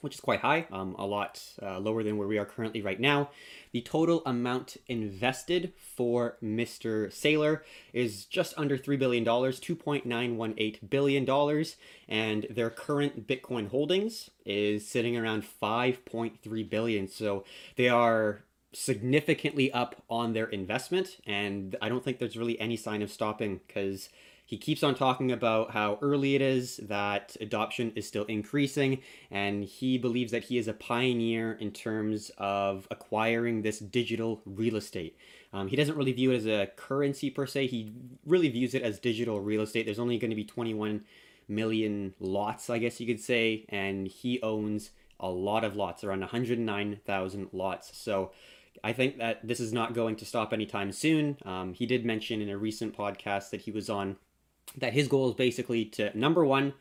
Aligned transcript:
which 0.01 0.15
is 0.15 0.21
quite 0.21 0.41
high, 0.41 0.67
um, 0.73 0.97
a 0.99 1.07
lot 1.07 1.41
uh, 1.63 1.79
lower 1.79 2.03
than 2.03 2.17
where 2.17 2.27
we 2.27 2.39
are 2.39 2.45
currently 2.45 2.83
right 2.83 2.99
now. 2.99 3.31
The 3.73 3.83
total 3.83 4.23
amount 4.27 4.77
invested 4.89 5.73
for 5.77 6.37
Mr. 6.43 7.09
Saylor 7.09 7.61
is 7.93 8.25
just 8.25 8.55
under 8.57 8.77
$3 8.77 8.99
billion, 8.99 9.25
$2.918 9.25 10.91
billion, 10.91 11.65
and 12.09 12.47
their 12.51 12.71
current 12.71 13.27
Bitcoin 13.27 13.69
holdings 13.69 14.31
is 14.45 14.87
sitting 14.87 15.17
around 15.17 15.45
5.3 15.45 16.71
billion. 16.71 17.09
So 17.09 17.45
they 17.77 17.89
are 17.89 18.43
significantly 18.73 19.71
up 19.73 20.03
on 20.09 20.33
their 20.33 20.47
investment, 20.47 21.19
and 21.27 21.77
I 21.83 21.89
don't 21.89 22.05
think 22.05 22.19
there's 22.19 22.37
really 22.37 22.59
any 22.61 22.77
sign 22.77 23.03
of 23.03 23.11
stopping 23.11 23.61
because 23.67 24.09
he 24.45 24.59
keeps 24.59 24.83
on 24.83 24.95
talking 24.95 25.33
about 25.33 25.71
how 25.71 25.99
early 26.03 26.35
it 26.35 26.43
is, 26.43 26.77
that 26.79 27.37
adoption 27.41 27.93
is 27.95 28.07
still 28.07 28.25
increasing, 28.25 29.01
and 29.31 29.65
he 29.65 29.97
believes 29.97 30.33
that 30.33 30.45
he 30.45 30.59
is 30.59 30.69
a 30.69 30.75
pioneer 30.75 31.53
in 31.53 31.71
terms 31.71 32.31
of 32.39 32.87
acquiring 32.91 33.63
this 33.63 33.79
digital 33.79 34.43
real 34.45 34.77
estate. 34.77 35.17
Um, 35.53 35.69
he 35.69 35.77
doesn't 35.77 35.97
really 35.97 36.13
view 36.13 36.33
it 36.33 36.37
as 36.37 36.47
a 36.47 36.71
currency 36.77 37.31
per 37.31 37.47
se, 37.47 37.69
he 37.69 37.93
really 38.27 38.49
views 38.49 38.75
it 38.75 38.83
as 38.83 38.99
digital 38.99 39.41
real 39.41 39.63
estate. 39.63 39.87
There's 39.87 39.99
only 39.99 40.19
going 40.19 40.31
to 40.31 40.37
be 40.37 40.45
21 40.45 41.05
million 41.49 42.15
lots, 42.21 42.69
I 42.69 42.79
guess 42.79 43.01
you 43.01 43.07
could 43.07 43.21
say, 43.21 43.65
and 43.69 44.07
he 44.07 44.41
owns 44.43 44.91
a 45.21 45.29
lot 45.29 45.65
of 45.65 45.77
lots, 45.77 46.05
around 46.05 46.21
109,000 46.21 47.49
lots. 47.53 47.97
So 47.97 48.33
I 48.85 48.93
think 48.93 49.19
that 49.19 49.47
this 49.47 49.61
is 49.61 49.73
not 49.73 49.95
going 49.95 50.17
to 50.17 50.25
stop 50.25 50.53
anytime 50.53 50.93
soon. 50.93 51.39
Um, 51.45 51.73
he 51.75 51.87
did 51.87 52.05
mention 52.05 52.41
in 52.41 52.49
a 52.49 52.59
recent 52.59 52.97
podcast 52.97 53.51
that 53.51 53.63
he 53.63 53.71
was 53.71 53.89
on 53.89 54.17
that 54.77 54.93
his 54.93 55.09
goal 55.09 55.29
is 55.29 55.35
basically 55.35 55.85
to 55.85 56.17
number 56.19 56.45
one, 56.45 56.75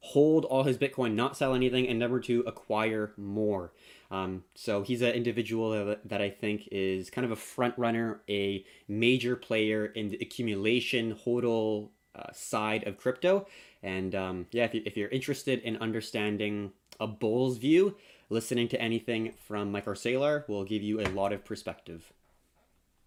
hold 0.00 0.44
all 0.44 0.64
his 0.64 0.78
Bitcoin, 0.78 1.14
not 1.14 1.36
sell 1.36 1.54
anything, 1.54 1.88
and 1.88 1.98
number 1.98 2.20
two, 2.20 2.44
acquire 2.46 3.12
more. 3.16 3.72
Um, 4.10 4.44
so 4.54 4.82
he's 4.82 5.02
an 5.02 5.12
individual 5.12 5.96
that, 6.04 6.20
I 6.20 6.30
think 6.30 6.68
is 6.70 7.10
kind 7.10 7.24
of 7.24 7.30
a 7.30 7.36
front 7.36 7.76
runner, 7.78 8.20
a 8.28 8.64
major 8.86 9.34
player 9.34 9.86
in 9.86 10.10
the 10.10 10.18
accumulation 10.20 11.16
hodl 11.24 11.88
uh, 12.14 12.32
side 12.32 12.86
of 12.86 12.96
crypto. 12.96 13.46
And 13.82 14.14
um, 14.14 14.46
yeah, 14.52 14.64
if, 14.64 14.74
you, 14.74 14.82
if 14.84 14.96
you're 14.96 15.08
interested 15.08 15.60
in 15.60 15.76
understanding 15.78 16.72
a 17.00 17.06
bull's 17.06 17.58
view, 17.58 17.96
listening 18.30 18.68
to 18.68 18.80
anything 18.80 19.32
from 19.46 19.72
Mike 19.72 19.86
Saylor 19.86 20.48
will 20.48 20.64
give 20.64 20.82
you 20.82 21.00
a 21.00 21.08
lot 21.08 21.32
of 21.32 21.44
perspective. 21.44 22.12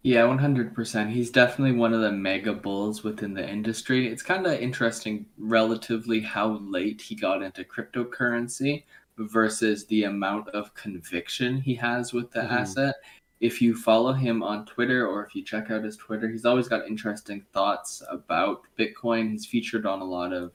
Yeah, 0.02 0.22
100%. 0.22 1.10
He's 1.10 1.30
definitely 1.30 1.76
one 1.76 1.92
of 1.92 2.00
the 2.00 2.12
mega 2.12 2.52
bulls 2.52 3.02
within 3.02 3.34
the 3.34 3.48
industry. 3.48 4.06
It's 4.06 4.22
kind 4.22 4.46
of 4.46 4.60
interesting, 4.60 5.26
relatively, 5.38 6.20
how 6.20 6.58
late 6.58 7.00
he 7.00 7.16
got 7.16 7.42
into 7.42 7.64
cryptocurrency 7.64 8.84
versus 9.18 9.86
the 9.86 10.04
amount 10.04 10.48
of 10.50 10.72
conviction 10.74 11.60
he 11.60 11.74
has 11.74 12.12
with 12.12 12.30
the 12.30 12.40
mm-hmm. 12.40 12.54
asset. 12.54 12.94
If 13.40 13.60
you 13.60 13.76
follow 13.76 14.12
him 14.12 14.42
on 14.42 14.66
Twitter 14.66 15.06
or 15.06 15.24
if 15.26 15.34
you 15.34 15.42
check 15.44 15.70
out 15.70 15.84
his 15.84 15.96
Twitter, 15.96 16.28
he's 16.28 16.44
always 16.44 16.68
got 16.68 16.86
interesting 16.86 17.44
thoughts 17.52 18.02
about 18.08 18.62
Bitcoin. 18.78 19.30
He's 19.30 19.46
featured 19.46 19.86
on 19.86 20.00
a 20.00 20.04
lot 20.04 20.32
of 20.32 20.52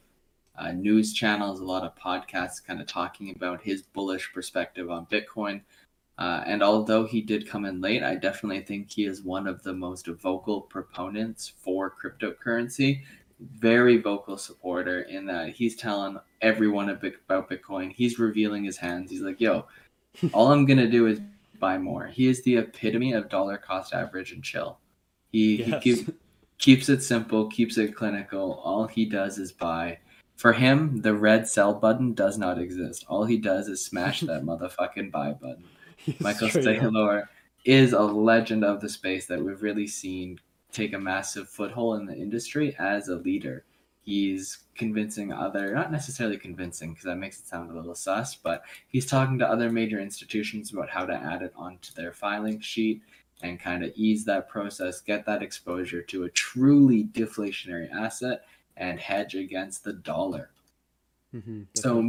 uh, 0.58 0.72
news 0.72 1.14
channels, 1.14 1.60
a 1.60 1.66
lot 1.66 1.84
of 1.84 1.96
podcasts 1.96 2.64
kind 2.66 2.80
of 2.80 2.88
talking 2.88 3.32
about 3.36 3.62
his 3.62 3.82
bullish 3.82 4.32
perspective 4.34 4.90
on 4.92 5.08
Bitcoin. 5.08 5.62
Uh, 6.20 6.44
and 6.46 6.62
although 6.62 7.06
he 7.06 7.22
did 7.22 7.48
come 7.48 7.66
in 7.66 7.82
late, 7.82 8.04
I 8.04 8.16
definitely 8.16 8.62
think 8.62 8.92
he 8.92 9.06
is 9.06 9.24
one 9.24 9.48
of 9.48 9.64
the 9.64 9.74
most 9.74 10.08
vocal 10.08 10.62
proponents 10.62 11.52
for 11.58 11.92
cryptocurrency. 11.92 13.02
Very 13.40 13.98
vocal 13.98 14.38
supporter 14.38 15.02
in 15.04 15.26
that 15.26 15.50
he's 15.50 15.76
telling 15.76 16.20
everyone 16.42 16.90
about 16.90 17.50
Bitcoin. 17.50 17.92
He's 17.92 18.20
revealing 18.20 18.64
his 18.64 18.78
hands. 18.78 19.10
He's 19.10 19.22
like, 19.22 19.42
yo, 19.42 19.66
all 20.34 20.52
I'm 20.52 20.66
going 20.66 20.78
to 20.78 20.90
do 20.90 21.08
is 21.08 21.20
buy 21.60 21.80
more. 21.80 22.06
He 22.06 22.28
is 22.28 22.44
the 22.44 22.58
epitome 22.58 23.14
of 23.14 23.30
dollar 23.30 23.58
cost 23.58 23.94
average 23.94 24.34
and 24.34 24.44
chill. 24.44 24.78
He, 25.32 25.56
yes. 25.56 25.68
he 25.84 25.96
keep, 25.96 26.22
keeps 26.60 26.90
it 26.90 27.02
simple, 27.02 27.48
keeps 27.48 27.78
it 27.80 27.96
clinical. 27.96 28.62
All 28.64 28.86
he 28.86 29.06
does 29.06 29.40
is 29.40 29.52
buy. 29.52 29.98
For 30.44 30.52
him, 30.52 31.00
the 31.00 31.14
red 31.14 31.48
sell 31.48 31.74
button 31.74 32.14
does 32.16 32.38
not 32.38 32.60
exist. 32.60 33.06
All 33.08 33.24
he 33.24 33.38
does 33.38 33.70
is 33.70 33.86
smash 33.86 34.20
that 34.20 34.44
motherfucking 34.44 35.10
buy 35.10 35.32
button. 35.32 35.64
Michael 36.20 36.50
Saylor 36.50 37.30
is 37.64 37.94
a 37.94 38.02
legend 38.02 38.66
of 38.66 38.82
the 38.82 38.90
space 38.90 39.26
that 39.28 39.42
we've 39.42 39.62
really 39.62 39.88
seen 39.88 40.38
take 40.74 40.92
a 40.92 41.00
massive 41.00 41.48
foothold 41.48 42.02
in 42.02 42.06
the 42.06 42.18
industry 42.18 42.76
as 42.78 43.08
a 43.08 43.16
leader. 43.16 43.64
He's 44.02 44.66
convincing 44.76 45.32
other, 45.32 45.74
not 45.74 45.94
necessarily 45.94 46.38
convincing, 46.38 46.90
because 46.90 47.06
that 47.06 47.16
makes 47.16 47.40
it 47.40 47.48
sound 47.48 47.72
a 47.72 47.74
little 47.74 47.96
sus, 47.96 48.36
but 48.36 48.64
he's 48.90 49.06
talking 49.06 49.40
to 49.40 49.48
other 49.48 49.70
major 49.70 50.02
institutions 50.02 50.74
about 50.74 50.90
how 50.90 51.06
to 51.06 51.14
add 51.14 51.42
it 51.42 51.54
onto 51.56 51.94
their 51.94 52.12
filing 52.12 52.60
sheet 52.60 53.02
and 53.44 53.62
kind 53.62 53.82
of 53.82 53.94
ease 53.96 54.26
that 54.26 54.50
process, 54.50 55.00
get 55.00 55.26
that 55.26 55.42
exposure 55.42 56.02
to 56.02 56.26
a 56.26 56.30
truly 56.32 57.06
deflationary 57.14 57.90
asset 57.94 58.44
and 58.78 59.00
hedge 59.00 59.36
against 59.36 59.84
the 59.84 59.94
dollar. 59.94 60.50
Mm-hmm, 61.34 61.64
so 61.76 62.02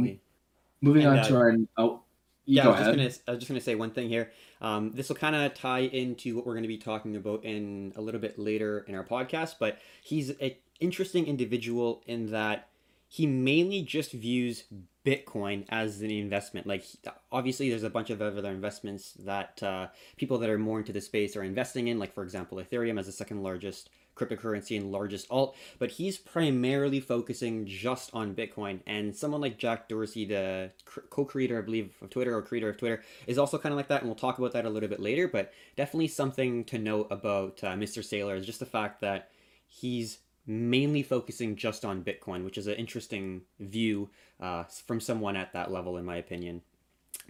moving 0.81 1.05
and, 1.05 1.07
on 1.07 1.19
uh, 1.19 1.23
to 1.23 1.35
our 1.35 1.55
oh 1.77 2.01
yeah, 2.45 2.67
I 2.67 2.69
was, 2.69 2.79
just 2.79 2.89
gonna, 2.91 3.03
I 3.27 3.31
was 3.31 3.39
just 3.39 3.47
gonna 3.47 3.61
say 3.61 3.75
one 3.75 3.91
thing 3.91 4.07
here. 4.07 4.31
Um, 4.61 4.91
this 4.91 5.09
will 5.09 5.15
kind 5.15 5.35
of 5.35 5.53
tie 5.53 5.79
into 5.79 6.35
what 6.35 6.45
we're 6.45 6.53
going 6.53 6.63
to 6.63 6.67
be 6.69 6.77
talking 6.77 7.15
about 7.15 7.43
in 7.43 7.93
a 7.95 8.01
little 8.01 8.21
bit 8.21 8.39
later 8.39 8.85
in 8.87 8.95
our 8.95 9.03
podcast. 9.03 9.55
But 9.59 9.79
he's 10.01 10.29
an 10.29 10.51
interesting 10.79 11.27
individual 11.27 12.01
in 12.07 12.31
that 12.31 12.69
he 13.07 13.27
mainly 13.27 13.81
just 13.81 14.11
views 14.11 14.63
Bitcoin 15.05 15.65
as 15.69 16.01
an 16.01 16.09
investment. 16.09 16.65
Like, 16.65 16.83
obviously, 17.31 17.69
there's 17.69 17.83
a 17.83 17.89
bunch 17.89 18.09
of 18.09 18.21
other 18.21 18.49
investments 18.49 19.13
that 19.19 19.61
uh, 19.61 19.87
people 20.17 20.37
that 20.39 20.49
are 20.49 20.57
more 20.57 20.79
into 20.79 20.91
the 20.91 21.01
space 21.01 21.35
are 21.35 21.43
investing 21.43 21.89
in. 21.89 21.99
Like, 21.99 22.13
for 22.13 22.23
example, 22.23 22.57
Ethereum 22.57 22.99
as 22.99 23.05
the 23.05 23.11
second 23.11 23.43
largest 23.43 23.89
cryptocurrency 24.15 24.77
and 24.77 24.91
largest 24.91 25.27
alt, 25.29 25.55
but 25.79 25.91
he's 25.91 26.17
primarily 26.17 26.99
focusing 26.99 27.65
just 27.65 28.09
on 28.13 28.33
Bitcoin. 28.33 28.79
And 28.87 29.15
someone 29.15 29.41
like 29.41 29.57
Jack 29.57 29.89
Dorsey, 29.89 30.25
the 30.25 30.71
co-creator, 31.09 31.57
I 31.57 31.61
believe, 31.61 31.93
of 32.01 32.09
Twitter 32.09 32.35
or 32.35 32.41
creator 32.41 32.69
of 32.69 32.77
Twitter, 32.77 33.03
is 33.27 33.37
also 33.37 33.57
kind 33.57 33.73
of 33.73 33.77
like 33.77 33.87
that, 33.89 34.01
and 34.01 34.09
we'll 34.09 34.15
talk 34.15 34.37
about 34.39 34.53
that 34.53 34.65
a 34.65 34.69
little 34.69 34.89
bit 34.89 34.99
later. 34.99 35.27
But 35.27 35.53
definitely 35.75 36.07
something 36.07 36.63
to 36.65 36.77
note 36.77 37.07
about 37.11 37.63
uh, 37.63 37.73
Mr. 37.73 37.99
Saylor 37.99 38.37
is 38.37 38.45
just 38.45 38.59
the 38.59 38.65
fact 38.65 39.01
that 39.01 39.29
he's 39.67 40.19
mainly 40.47 41.03
focusing 41.03 41.55
just 41.55 41.85
on 41.85 42.03
Bitcoin, 42.03 42.43
which 42.43 42.57
is 42.57 42.67
an 42.67 42.75
interesting 42.75 43.41
view 43.59 44.09
uh, 44.39 44.63
from 44.85 44.99
someone 44.99 45.35
at 45.35 45.53
that 45.53 45.71
level, 45.71 45.97
in 45.97 46.05
my 46.05 46.17
opinion. 46.17 46.61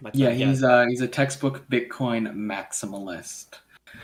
But, 0.00 0.14
yeah, 0.14 0.28
uh, 0.28 0.30
yeah, 0.32 0.46
he's 0.46 0.62
a 0.62 0.86
he's 0.88 1.00
a 1.00 1.08
textbook 1.08 1.68
Bitcoin 1.70 2.34
maximalist. 2.34 3.46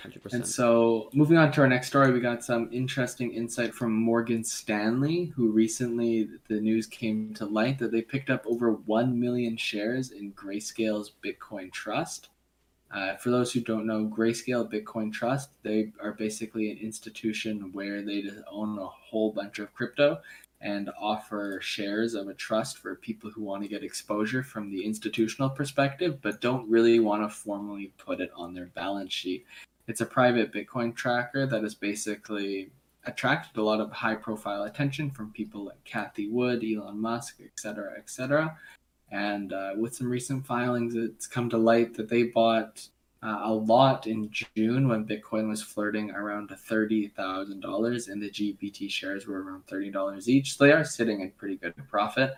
100%. 0.05 0.32
And 0.32 0.46
so, 0.46 1.11
moving 1.12 1.37
on 1.37 1.52
to 1.52 1.61
our 1.61 1.69
next 1.69 1.88
story, 1.88 2.12
we 2.12 2.20
got 2.20 2.44
some 2.44 2.69
interesting 2.73 3.32
insight 3.32 3.75
from 3.75 3.93
Morgan 3.93 4.44
Stanley, 4.44 5.32
who 5.34 5.50
recently 5.50 6.29
the 6.49 6.61
news 6.61 6.87
came 6.87 7.34
to 7.34 7.46
light 7.46 7.79
that 7.79 7.93
they 7.93 8.02
picked 8.02 8.31
up 8.31 8.44
over 8.46 8.73
1 8.73 9.19
million 9.19 9.56
shares 9.56 10.12
in 10.12 10.32
Grayscale's 10.32 11.12
Bitcoin 11.25 11.73
Trust. 11.73 12.29
Uh, 12.93 13.17
for 13.17 13.31
those 13.31 13.52
who 13.52 13.61
don't 13.61 13.87
know, 13.87 14.05
Grayscale 14.05 14.70
Bitcoin 14.70 15.12
Trust, 15.12 15.50
they 15.62 15.93
are 16.02 16.12
basically 16.12 16.70
an 16.70 16.79
institution 16.79 17.70
where 17.73 18.02
they 18.02 18.25
own 18.50 18.79
a 18.79 18.87
whole 18.87 19.32
bunch 19.32 19.58
of 19.58 19.73
crypto 19.75 20.20
and 20.61 20.90
offer 21.00 21.58
shares 21.61 22.14
of 22.14 22.29
a 22.29 22.34
trust 22.34 22.79
for 22.79 22.94
people 22.94 23.29
who 23.31 23.43
want 23.43 23.62
to 23.62 23.69
get 23.69 23.82
exposure 23.82 24.43
from 24.43 24.70
the 24.70 24.84
institutional 24.84 25.50
perspective, 25.50 26.20
but 26.23 26.40
don't 26.40 26.69
really 26.70 27.00
want 27.00 27.23
to 27.23 27.29
formally 27.29 27.93
put 27.99 28.20
it 28.20 28.31
on 28.37 28.55
their 28.55 28.67
balance 28.67 29.12
sheet. 29.12 29.44
It's 29.92 30.00
a 30.00 30.06
private 30.06 30.54
Bitcoin 30.54 30.96
tracker 30.96 31.44
that 31.44 31.62
has 31.62 31.74
basically 31.74 32.70
attracted 33.04 33.60
a 33.60 33.62
lot 33.62 33.78
of 33.78 33.92
high 33.92 34.14
profile 34.14 34.62
attention 34.62 35.10
from 35.10 35.32
people 35.32 35.66
like 35.66 35.84
Cathie 35.84 36.30
Wood, 36.30 36.64
Elon 36.64 36.98
Musk, 36.98 37.42
etc., 37.44 37.92
etc. 37.98 38.56
And 39.10 39.52
uh, 39.52 39.72
with 39.76 39.94
some 39.94 40.08
recent 40.08 40.46
filings, 40.46 40.94
it's 40.94 41.26
come 41.26 41.50
to 41.50 41.58
light 41.58 41.92
that 41.98 42.08
they 42.08 42.22
bought 42.22 42.88
uh, 43.22 43.40
a 43.42 43.52
lot 43.52 44.06
in 44.06 44.30
June 44.30 44.88
when 44.88 45.04
Bitcoin 45.04 45.46
was 45.46 45.62
flirting 45.62 46.10
around 46.10 46.48
$30,000 46.48 48.08
and 48.08 48.22
the 48.22 48.30
GBT 48.30 48.90
shares 48.90 49.26
were 49.26 49.42
around 49.42 49.66
$30 49.66 50.26
each. 50.26 50.56
So 50.56 50.64
they 50.64 50.72
are 50.72 50.84
sitting 50.84 51.20
in 51.20 51.32
pretty 51.32 51.56
good 51.56 51.74
profit. 51.90 52.32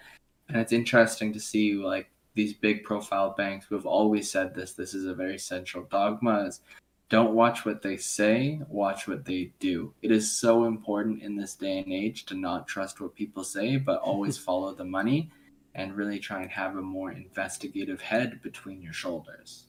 And 0.48 0.56
it's 0.56 0.72
interesting 0.72 1.32
to 1.32 1.38
see 1.38 1.74
like 1.74 2.10
these 2.34 2.52
big 2.52 2.82
profile 2.82 3.32
banks 3.38 3.66
who 3.66 3.76
have 3.76 3.86
always 3.86 4.28
said 4.28 4.56
this, 4.56 4.72
this 4.72 4.92
is 4.92 5.06
a 5.06 5.14
very 5.14 5.38
central 5.38 5.84
dogma 5.84 6.46
is 6.46 6.60
don't 7.14 7.36
watch 7.36 7.64
what 7.64 7.80
they 7.80 7.96
say, 7.96 8.60
watch 8.68 9.06
what 9.06 9.24
they 9.24 9.52
do. 9.60 9.94
It 10.02 10.10
is 10.10 10.36
so 10.36 10.64
important 10.64 11.22
in 11.22 11.36
this 11.36 11.54
day 11.54 11.78
and 11.78 11.92
age 11.92 12.24
to 12.26 12.34
not 12.34 12.66
trust 12.66 13.00
what 13.00 13.14
people 13.14 13.44
say, 13.44 13.76
but 13.76 14.00
always 14.00 14.36
follow 14.48 14.74
the 14.74 14.84
money 14.84 15.30
and 15.76 15.94
really 15.94 16.18
try 16.18 16.42
and 16.42 16.50
have 16.50 16.76
a 16.76 16.82
more 16.82 17.12
investigative 17.12 18.00
head 18.00 18.42
between 18.42 18.82
your 18.82 18.92
shoulders. 18.92 19.66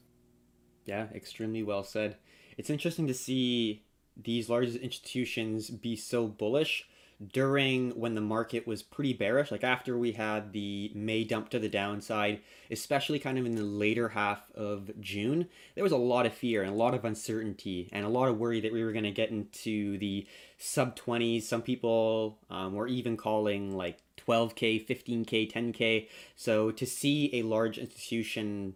Yeah, 0.86 1.06
extremely 1.14 1.62
well 1.62 1.84
said. 1.84 2.16
It's 2.58 2.68
interesting 2.68 3.06
to 3.06 3.14
see 3.14 3.84
these 4.16 4.50
large 4.50 4.74
institutions 4.74 5.70
be 5.70 5.94
so 5.94 6.26
bullish 6.26 6.88
during 7.32 7.90
when 7.92 8.14
the 8.14 8.20
market 8.20 8.66
was 8.66 8.82
pretty 8.82 9.12
bearish, 9.12 9.50
like 9.50 9.64
after 9.64 9.96
we 9.96 10.12
had 10.12 10.52
the 10.52 10.92
May 10.94 11.24
dump 11.24 11.48
to 11.50 11.58
the 11.58 11.68
downside, 11.68 12.40
especially 12.70 13.18
kind 13.18 13.38
of 13.38 13.46
in 13.46 13.54
the 13.54 13.62
later 13.62 14.10
half 14.10 14.50
of 14.54 14.90
June, 15.00 15.48
there 15.74 15.84
was 15.84 15.92
a 15.92 15.96
lot 15.96 16.26
of 16.26 16.34
fear 16.34 16.62
and 16.62 16.70
a 16.70 16.76
lot 16.76 16.94
of 16.94 17.04
uncertainty 17.04 17.88
and 17.92 18.04
a 18.04 18.10
lot 18.10 18.28
of 18.28 18.38
worry 18.38 18.60
that 18.60 18.72
we 18.72 18.84
were 18.84 18.92
going 18.92 19.04
to 19.04 19.10
get 19.10 19.30
into 19.30 19.96
the 19.98 20.26
sub 20.58 20.96
20s. 20.96 21.42
Some 21.42 21.62
people 21.62 22.38
um, 22.50 22.74
were 22.74 22.88
even 22.88 23.16
calling 23.16 23.74
like 23.74 23.98
12K, 24.18 24.86
15K, 24.86 25.50
10K. 25.50 26.08
So 26.34 26.70
to 26.70 26.84
see 26.84 27.30
a 27.34 27.42
large 27.42 27.78
institution 27.78 28.74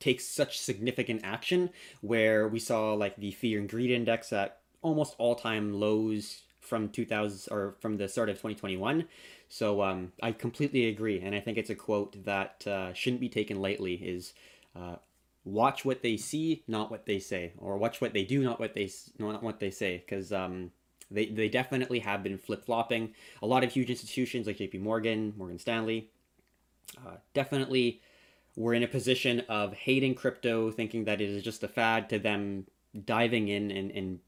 take 0.00 0.20
such 0.20 0.58
significant 0.58 1.20
action 1.24 1.70
where 2.00 2.48
we 2.48 2.58
saw 2.58 2.94
like 2.94 3.16
the 3.16 3.32
fear 3.32 3.58
and 3.58 3.68
greed 3.68 3.90
index 3.90 4.32
at 4.32 4.60
almost 4.82 5.14
all-time 5.18 5.72
lows 5.72 6.42
from 6.64 6.88
2000 6.88 7.52
or 7.52 7.76
from 7.80 7.96
the 7.96 8.08
start 8.08 8.28
of 8.28 8.36
2021 8.36 9.04
so 9.48 9.82
um, 9.82 10.12
i 10.22 10.32
completely 10.32 10.86
agree 10.86 11.20
and 11.20 11.34
i 11.34 11.40
think 11.40 11.58
it's 11.58 11.70
a 11.70 11.74
quote 11.74 12.22
that 12.24 12.66
uh, 12.66 12.92
shouldn't 12.92 13.20
be 13.20 13.28
taken 13.28 13.60
lightly 13.60 13.94
is 13.94 14.34
uh, 14.76 14.96
watch 15.44 15.84
what 15.84 16.02
they 16.02 16.16
see 16.16 16.62
not 16.66 16.90
what 16.90 17.06
they 17.06 17.18
say 17.18 17.52
or 17.58 17.76
watch 17.76 18.00
what 18.00 18.12
they 18.12 18.24
do 18.24 18.42
not 18.42 18.58
what 18.58 18.74
they 18.74 18.90
not 19.18 19.42
what 19.42 19.60
they 19.60 19.70
say 19.70 19.98
because 19.98 20.32
um, 20.32 20.70
they, 21.10 21.26
they 21.26 21.48
definitely 21.48 21.98
have 21.98 22.22
been 22.22 22.38
flip-flopping. 22.38 23.12
A 23.42 23.46
lot 23.46 23.62
of 23.62 23.70
huge 23.70 23.90
institutions 23.90 24.46
like 24.46 24.56
jp 24.56 24.80
morgan 24.80 25.34
morgan 25.36 25.58
stanley 25.58 26.10
uh, 26.98 27.16
definitely 27.34 28.00
were 28.56 28.74
in 28.74 28.82
a 28.82 28.88
position 28.88 29.40
of 29.48 29.74
hating 29.74 30.14
crypto 30.14 30.70
thinking 30.70 31.04
that 31.04 31.20
it 31.20 31.28
is 31.28 31.42
just 31.42 31.62
a 31.62 31.68
fad 31.68 32.08
to 32.08 32.18
them 32.18 32.66
diving 33.04 33.48
in 33.48 33.70
and, 33.70 33.90
and 33.90 34.20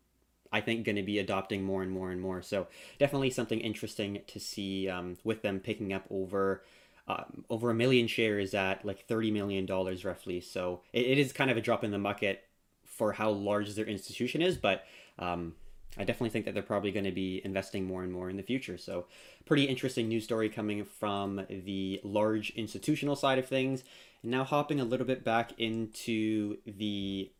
I 0.53 0.61
think 0.61 0.85
going 0.85 0.97
to 0.97 1.03
be 1.03 1.19
adopting 1.19 1.65
more 1.65 1.83
and 1.83 1.91
more 1.91 2.11
and 2.11 2.21
more. 2.21 2.43
So 2.43 2.67
definitely 2.99 3.31
something 3.31 3.61
interesting 3.61 4.21
to 4.27 4.41
see 4.41 4.89
um, 4.89 5.17
with 5.25 5.43
them 5.43 5.61
picking 5.61 5.93
up 5.93 6.05
over 6.11 6.63
um, 7.09 7.45
over 7.49 7.71
a 7.71 7.75
million 7.75 8.09
shares 8.09 8.53
at 8.55 8.85
like 8.85 9.07
thirty 9.07 9.31
million 9.31 9.67
dollars 9.67 10.05
roughly. 10.05 10.41
So 10.41 10.81
it, 10.93 11.07
it 11.07 11.19
is 11.19 11.33
kind 11.33 11.51
of 11.51 11.57
a 11.57 11.61
drop 11.61 11.85
in 11.85 11.91
the 11.91 11.99
bucket 11.99 12.45
for 12.85 13.13
how 13.13 13.31
large 13.31 13.75
their 13.75 13.85
institution 13.85 14.43
is, 14.43 14.57
but 14.57 14.85
um, 15.19 15.55
I 15.99 16.05
definitely 16.05 16.31
think 16.31 16.45
that 16.45 16.55
they're 16.55 16.63
probably 16.63 16.93
going 16.93 17.05
to 17.05 17.13
be 17.13 17.41
investing 17.45 17.85
more 17.85 18.03
and 18.03 18.13
more 18.13 18.29
in 18.29 18.37
the 18.37 18.43
future. 18.43 18.77
So, 18.77 19.07
pretty 19.45 19.65
interesting 19.65 20.09
news 20.09 20.25
story 20.25 20.49
coming 20.49 20.85
from 20.85 21.47
the 21.49 22.01
large 22.05 22.51
institutional 22.51 23.17
side 23.17 23.39
of 23.39 23.47
things. 23.47 23.83
And 24.23 24.31
now, 24.31 24.45
hopping 24.45 24.81
a 24.81 24.85
little 24.85 25.07
bit 25.07 25.25
back 25.25 25.53
into 25.59 26.59
the 26.67 27.31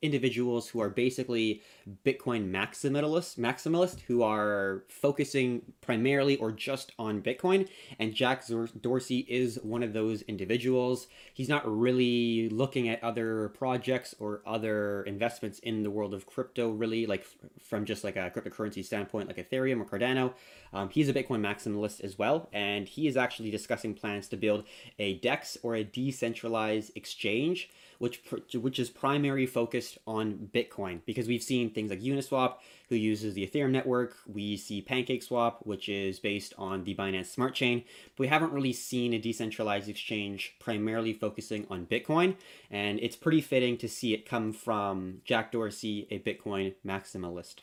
individuals 0.00 0.68
who 0.68 0.80
are 0.80 0.88
basically 0.88 1.62
Bitcoin 2.04 2.50
maximalists, 2.50 3.38
maximalists 3.38 4.00
who 4.00 4.22
are 4.22 4.84
focusing 4.88 5.62
primarily 5.80 6.36
or 6.36 6.52
just 6.52 6.92
on 6.98 7.20
Bitcoin. 7.20 7.68
And 7.98 8.14
Jack 8.14 8.44
Dorsey 8.80 9.26
is 9.28 9.58
one 9.62 9.82
of 9.82 9.92
those 9.92 10.22
individuals. 10.22 11.08
He's 11.34 11.48
not 11.48 11.62
really 11.66 12.48
looking 12.50 12.88
at 12.88 13.02
other 13.02 13.48
projects 13.50 14.14
or 14.18 14.42
other 14.46 15.02
investments 15.02 15.58
in 15.60 15.82
the 15.82 15.90
world 15.90 16.14
of 16.14 16.26
crypto, 16.26 16.70
really, 16.70 17.06
like 17.06 17.26
from 17.60 17.84
just 17.84 18.04
like 18.04 18.16
a 18.16 18.30
cryptocurrency 18.30 18.84
standpoint, 18.84 19.28
like 19.28 19.36
Ethereum 19.36 19.80
or 19.80 19.84
Cardano. 19.84 20.34
Um, 20.72 20.90
he's 20.90 21.08
a 21.08 21.14
Bitcoin 21.14 21.40
maximalist 21.40 22.00
as 22.02 22.18
well, 22.18 22.48
and 22.52 22.86
he 22.86 23.06
is 23.06 23.16
actually 23.16 23.50
discussing 23.50 23.94
plans 23.94 24.28
to 24.28 24.36
build 24.36 24.64
a 24.98 25.14
DEX 25.14 25.56
or 25.62 25.74
a 25.74 25.84
decentralized 25.84 26.92
exchange 26.94 27.70
which 27.98 28.22
which 28.54 28.78
is 28.78 28.90
primary 28.90 29.46
focused 29.46 29.98
on 30.06 30.48
Bitcoin 30.54 31.00
because 31.04 31.26
we've 31.26 31.42
seen 31.42 31.70
things 31.70 31.90
like 31.90 32.00
Uniswap, 32.00 32.56
who 32.88 32.96
uses 32.96 33.34
the 33.34 33.46
Ethereum 33.46 33.70
network. 33.70 34.16
We 34.26 34.56
see 34.56 34.82
PancakeSwap, 34.82 35.66
which 35.66 35.88
is 35.88 36.20
based 36.20 36.54
on 36.56 36.84
the 36.84 36.94
Binance 36.94 37.26
Smart 37.26 37.54
Chain. 37.54 37.82
But 38.16 38.20
we 38.20 38.28
haven't 38.28 38.52
really 38.52 38.72
seen 38.72 39.14
a 39.14 39.18
decentralized 39.18 39.88
exchange 39.88 40.54
primarily 40.60 41.12
focusing 41.12 41.66
on 41.70 41.86
Bitcoin, 41.86 42.36
and 42.70 42.98
it's 43.00 43.16
pretty 43.16 43.40
fitting 43.40 43.76
to 43.78 43.88
see 43.88 44.14
it 44.14 44.28
come 44.28 44.52
from 44.52 45.20
Jack 45.24 45.52
Dorsey, 45.52 46.06
a 46.10 46.18
Bitcoin 46.20 46.74
maximalist. 46.86 47.56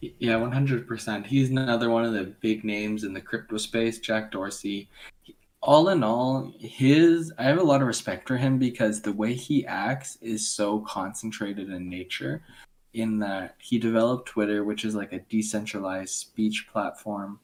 Yeah, 0.00 0.34
100%. 0.34 1.26
He's 1.26 1.50
another 1.50 1.90
one 1.90 2.04
of 2.04 2.12
the 2.12 2.32
big 2.40 2.62
names 2.62 3.02
in 3.02 3.12
the 3.12 3.20
crypto 3.20 3.56
space, 3.56 3.98
Jack 3.98 4.30
Dorsey 4.30 4.88
all 5.62 5.88
in 5.88 6.02
all, 6.02 6.52
his 6.58 7.32
I 7.38 7.44
have 7.44 7.58
a 7.58 7.62
lot 7.62 7.80
of 7.80 7.86
respect 7.86 8.28
for 8.28 8.36
him 8.36 8.58
because 8.58 9.00
the 9.00 9.12
way 9.12 9.34
he 9.34 9.66
acts 9.66 10.16
is 10.20 10.48
so 10.48 10.80
concentrated 10.80 11.70
in 11.70 11.88
nature. 11.88 12.42
In 12.94 13.18
that 13.18 13.56
he 13.58 13.78
developed 13.78 14.28
Twitter, 14.28 14.64
which 14.64 14.84
is 14.84 14.94
like 14.94 15.12
a 15.12 15.20
decentralized 15.20 16.14
speech 16.14 16.66
platform 16.72 17.38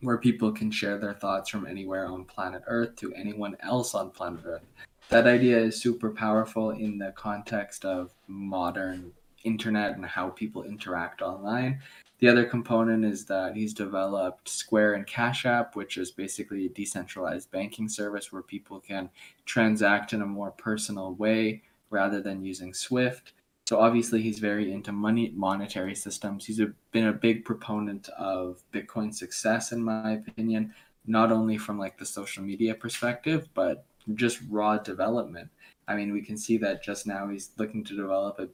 where 0.00 0.18
people 0.18 0.50
can 0.50 0.70
share 0.70 0.98
their 0.98 1.14
thoughts 1.14 1.48
from 1.50 1.66
anywhere 1.66 2.06
on 2.06 2.24
planet 2.24 2.62
Earth 2.66 2.96
to 2.96 3.14
anyone 3.14 3.56
else 3.60 3.94
on 3.94 4.10
planet 4.10 4.40
Earth. 4.44 4.64
That 5.08 5.26
idea 5.26 5.58
is 5.58 5.80
super 5.80 6.10
powerful 6.10 6.70
in 6.70 6.98
the 6.98 7.12
context 7.12 7.84
of 7.84 8.12
modern 8.26 9.12
internet 9.44 9.96
and 9.96 10.04
how 10.04 10.30
people 10.30 10.62
interact 10.62 11.22
online. 11.22 11.80
The 12.20 12.28
other 12.28 12.44
component 12.44 13.04
is 13.04 13.24
that 13.26 13.56
he's 13.56 13.72
developed 13.72 14.48
Square 14.48 14.94
and 14.94 15.06
Cash 15.06 15.46
App, 15.46 15.74
which 15.74 15.96
is 15.96 16.10
basically 16.10 16.66
a 16.66 16.70
decentralized 16.70 17.50
banking 17.50 17.88
service 17.88 18.30
where 18.30 18.42
people 18.42 18.78
can 18.78 19.08
transact 19.46 20.12
in 20.12 20.20
a 20.20 20.26
more 20.26 20.50
personal 20.50 21.14
way 21.14 21.62
rather 21.88 22.20
than 22.20 22.44
using 22.44 22.74
Swift. 22.74 23.32
So 23.66 23.80
obviously 23.80 24.20
he's 24.20 24.38
very 24.38 24.70
into 24.70 24.92
money 24.92 25.32
monetary 25.34 25.94
systems. 25.94 26.44
He's 26.44 26.60
a, 26.60 26.72
been 26.92 27.06
a 27.06 27.12
big 27.12 27.44
proponent 27.44 28.10
of 28.18 28.62
Bitcoin 28.72 29.14
success 29.14 29.72
in 29.72 29.82
my 29.82 30.12
opinion, 30.12 30.74
not 31.06 31.32
only 31.32 31.56
from 31.56 31.78
like 31.78 31.96
the 31.96 32.04
social 32.04 32.42
media 32.42 32.74
perspective, 32.74 33.48
but 33.54 33.84
just 34.14 34.40
raw 34.50 34.76
development. 34.76 35.48
I 35.88 35.96
mean, 35.96 36.12
we 36.12 36.22
can 36.22 36.36
see 36.36 36.58
that 36.58 36.82
just 36.82 37.06
now 37.06 37.28
he's 37.28 37.50
looking 37.56 37.82
to 37.84 37.96
develop 37.96 38.38
a 38.38 38.48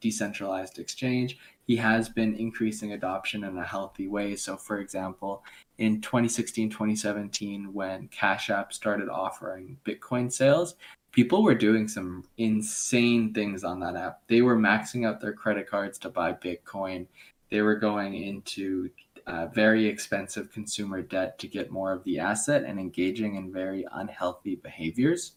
decentralized 0.00 0.78
exchange. 0.78 1.38
He 1.68 1.76
has 1.76 2.08
been 2.08 2.34
increasing 2.34 2.94
adoption 2.94 3.44
in 3.44 3.58
a 3.58 3.64
healthy 3.64 4.08
way. 4.08 4.36
So, 4.36 4.56
for 4.56 4.80
example, 4.80 5.44
in 5.76 6.00
2016, 6.00 6.70
2017, 6.70 7.74
when 7.74 8.08
Cash 8.08 8.48
App 8.48 8.72
started 8.72 9.10
offering 9.10 9.76
Bitcoin 9.84 10.32
sales, 10.32 10.76
people 11.12 11.42
were 11.42 11.54
doing 11.54 11.86
some 11.86 12.24
insane 12.38 13.34
things 13.34 13.64
on 13.64 13.80
that 13.80 13.96
app. 13.96 14.22
They 14.28 14.40
were 14.40 14.56
maxing 14.56 15.06
out 15.06 15.20
their 15.20 15.34
credit 15.34 15.68
cards 15.68 15.98
to 15.98 16.08
buy 16.08 16.32
Bitcoin. 16.32 17.06
they 17.50 17.60
were 17.60 17.76
going 17.76 18.14
into 18.14 18.88
uh, 19.26 19.48
very 19.48 19.86
expensive 19.86 20.50
consumer 20.50 21.02
debt 21.02 21.38
to 21.38 21.48
get 21.48 21.70
more 21.70 21.92
of 21.92 22.02
the 22.04 22.18
asset 22.18 22.64
and 22.64 22.80
engaging 22.80 23.34
in 23.34 23.52
very 23.52 23.86
unhealthy 23.92 24.56
behaviors. 24.56 25.32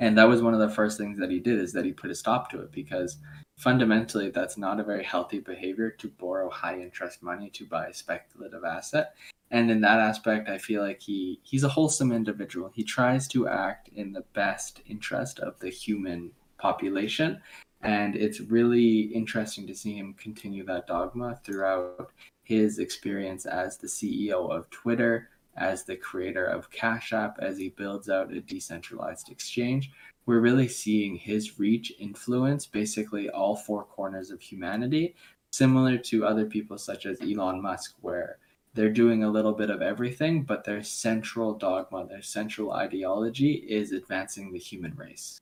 And 0.00 0.18
that 0.18 0.28
was 0.28 0.42
one 0.42 0.54
of 0.54 0.60
the 0.60 0.68
first 0.68 0.98
things 0.98 1.20
that 1.20 1.30
he 1.30 1.38
did 1.38 1.60
is 1.60 1.72
that 1.72 1.84
he 1.84 1.92
put 1.92 2.10
a 2.10 2.16
stop 2.16 2.50
to 2.50 2.60
it 2.62 2.72
because 2.72 3.18
fundamentally 3.58 4.30
that's 4.30 4.56
not 4.56 4.80
a 4.80 4.84
very 4.84 5.04
healthy 5.04 5.40
behavior 5.40 5.90
to 5.90 6.08
borrow 6.08 6.48
high 6.48 6.80
interest 6.80 7.22
money 7.22 7.50
to 7.50 7.66
buy 7.66 7.88
a 7.88 7.94
speculative 7.94 8.64
asset. 8.64 9.14
And 9.50 9.70
in 9.70 9.80
that 9.80 9.98
aspect, 9.98 10.48
I 10.48 10.58
feel 10.58 10.82
like 10.82 11.00
he 11.00 11.40
he's 11.42 11.64
a 11.64 11.68
wholesome 11.68 12.12
individual. 12.12 12.70
He 12.74 12.84
tries 12.84 13.26
to 13.28 13.48
act 13.48 13.88
in 13.96 14.12
the 14.12 14.24
best 14.32 14.80
interest 14.86 15.40
of 15.40 15.58
the 15.58 15.70
human 15.70 16.30
population. 16.58 17.40
And 17.82 18.16
it's 18.16 18.40
really 18.40 19.00
interesting 19.00 19.66
to 19.66 19.74
see 19.74 19.96
him 19.96 20.14
continue 20.14 20.64
that 20.66 20.86
dogma 20.86 21.40
throughout 21.44 22.10
his 22.42 22.78
experience 22.78 23.46
as 23.46 23.76
the 23.76 23.86
CEO 23.86 24.50
of 24.50 24.68
Twitter, 24.70 25.30
as 25.58 25.84
the 25.84 25.96
creator 25.96 26.46
of 26.46 26.70
Cash 26.70 27.12
App, 27.12 27.38
as 27.40 27.58
he 27.58 27.68
builds 27.70 28.08
out 28.08 28.32
a 28.32 28.40
decentralized 28.40 29.30
exchange. 29.30 29.90
We're 30.26 30.40
really 30.40 30.68
seeing 30.68 31.16
his 31.16 31.58
reach 31.58 31.92
influence 31.98 32.66
basically 32.66 33.28
all 33.30 33.56
four 33.56 33.84
corners 33.84 34.30
of 34.30 34.40
humanity, 34.40 35.14
similar 35.50 35.98
to 35.98 36.26
other 36.26 36.46
people 36.46 36.78
such 36.78 37.06
as 37.06 37.20
Elon 37.20 37.62
Musk, 37.62 37.94
where 38.00 38.38
they're 38.74 38.90
doing 38.90 39.24
a 39.24 39.30
little 39.30 39.52
bit 39.52 39.70
of 39.70 39.82
everything, 39.82 40.42
but 40.42 40.64
their 40.64 40.82
central 40.82 41.54
dogma, 41.54 42.06
their 42.06 42.22
central 42.22 42.72
ideology 42.72 43.54
is 43.54 43.92
advancing 43.92 44.52
the 44.52 44.58
human 44.58 44.94
race. 44.94 45.40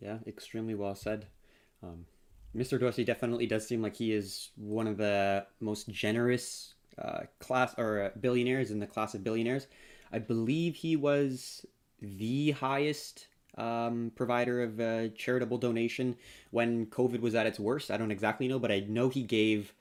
Yeah, 0.00 0.18
extremely 0.26 0.74
well 0.74 0.94
said. 0.94 1.26
Um, 1.82 2.06
Mr. 2.56 2.80
Dorsey 2.80 3.04
definitely 3.04 3.46
does 3.46 3.66
seem 3.66 3.82
like 3.82 3.96
he 3.96 4.12
is 4.12 4.50
one 4.56 4.86
of 4.86 4.96
the 4.96 5.46
most 5.60 5.88
generous 5.88 6.74
uh, 7.00 7.20
class 7.40 7.74
or 7.78 8.02
uh, 8.02 8.10
billionaires 8.20 8.70
in 8.70 8.78
the 8.78 8.86
class 8.86 9.14
of 9.14 9.24
billionaires. 9.24 9.66
I 10.12 10.18
believe 10.18 10.76
he 10.76 10.96
was 10.96 11.66
the 12.00 12.52
highest 12.52 13.26
um, 13.56 14.12
provider 14.14 14.62
of 14.62 14.80
uh, 14.80 15.08
charitable 15.16 15.58
donation 15.58 16.16
when 16.50 16.86
COVID 16.86 17.20
was 17.20 17.34
at 17.34 17.46
its 17.46 17.58
worst. 17.58 17.90
I 17.90 17.96
don't 17.96 18.10
exactly 18.10 18.48
know, 18.48 18.58
but 18.58 18.70
I 18.70 18.80
know 18.80 19.08
he 19.08 19.22
gave 19.22 19.72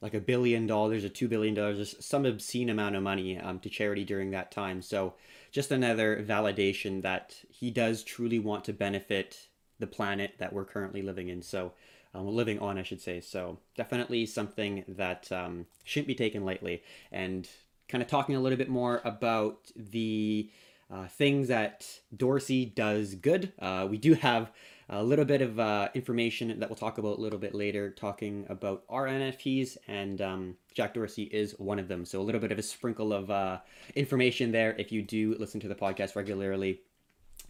like 0.00 0.14
a 0.14 0.20
billion 0.20 0.66
dollars 0.66 1.04
or 1.04 1.08
two 1.08 1.28
billion 1.28 1.54
dollars, 1.54 1.96
some 1.98 2.26
obscene 2.26 2.70
amount 2.70 2.94
of 2.94 3.02
money 3.02 3.38
um, 3.38 3.58
to 3.60 3.70
charity 3.70 4.04
during 4.04 4.30
that 4.30 4.50
time. 4.50 4.82
So 4.82 5.14
just 5.50 5.70
another 5.70 6.22
validation 6.22 7.02
that 7.02 7.36
he 7.48 7.70
does 7.70 8.02
truly 8.02 8.38
want 8.38 8.64
to 8.64 8.72
benefit 8.72 9.48
the 9.78 9.86
planet 9.86 10.34
that 10.38 10.52
we're 10.52 10.64
currently 10.64 11.02
living 11.02 11.28
in. 11.28 11.42
So 11.42 11.72
um, 12.14 12.28
living 12.28 12.58
on, 12.58 12.78
I 12.78 12.82
should 12.82 13.00
say. 13.00 13.20
So 13.20 13.58
definitely 13.76 14.26
something 14.26 14.84
that 14.88 15.30
um, 15.32 15.66
shouldn't 15.84 16.08
be 16.08 16.14
taken 16.14 16.44
lightly. 16.44 16.82
And 17.10 17.48
kind 17.88 18.02
of 18.02 18.08
talking 18.08 18.34
a 18.34 18.40
little 18.40 18.58
bit 18.58 18.68
more 18.68 19.02
about 19.04 19.70
the 19.76 20.50
uh, 20.90 21.06
things 21.06 21.48
that 21.48 21.86
Dorsey 22.16 22.66
does 22.66 23.14
good. 23.14 23.52
Uh, 23.58 23.86
we 23.88 23.98
do 23.98 24.14
have 24.14 24.50
a 24.88 25.02
little 25.02 25.24
bit 25.24 25.40
of 25.40 25.58
uh, 25.58 25.88
information 25.94 26.60
that 26.60 26.68
we'll 26.68 26.76
talk 26.76 26.98
about 26.98 27.18
a 27.18 27.20
little 27.20 27.38
bit 27.38 27.54
later, 27.54 27.90
talking 27.90 28.44
about 28.48 28.84
our 28.88 29.06
NFTs, 29.06 29.78
and 29.88 30.20
um, 30.20 30.56
Jack 30.74 30.94
Dorsey 30.94 31.24
is 31.24 31.58
one 31.58 31.78
of 31.78 31.88
them. 31.88 32.04
So 32.04 32.20
a 32.20 32.22
little 32.22 32.40
bit 32.40 32.52
of 32.52 32.58
a 32.58 32.62
sprinkle 32.62 33.12
of 33.12 33.30
uh, 33.30 33.58
information 33.94 34.52
there 34.52 34.74
if 34.78 34.92
you 34.92 35.02
do 35.02 35.36
listen 35.38 35.60
to 35.60 35.68
the 35.68 35.74
podcast 35.74 36.16
regularly 36.16 36.80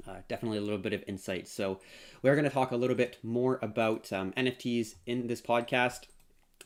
uh, 0.07 0.17
definitely 0.29 0.59
a 0.59 0.63
little 0.63 0.79
bit 0.79 0.93
of 0.93 1.05
insight. 1.07 1.49
So, 1.49 1.81
we're 2.23 2.35
going 2.35 2.45
to 2.45 2.51
talk 2.51 2.71
a 2.71 2.77
little 2.77 2.97
bit 2.97 3.19
more 3.23 3.59
about 3.63 4.13
um, 4.13 4.33
NFTs 4.33 4.95
in 5.07 5.27
this 5.27 5.41
podcast. 5.41 6.07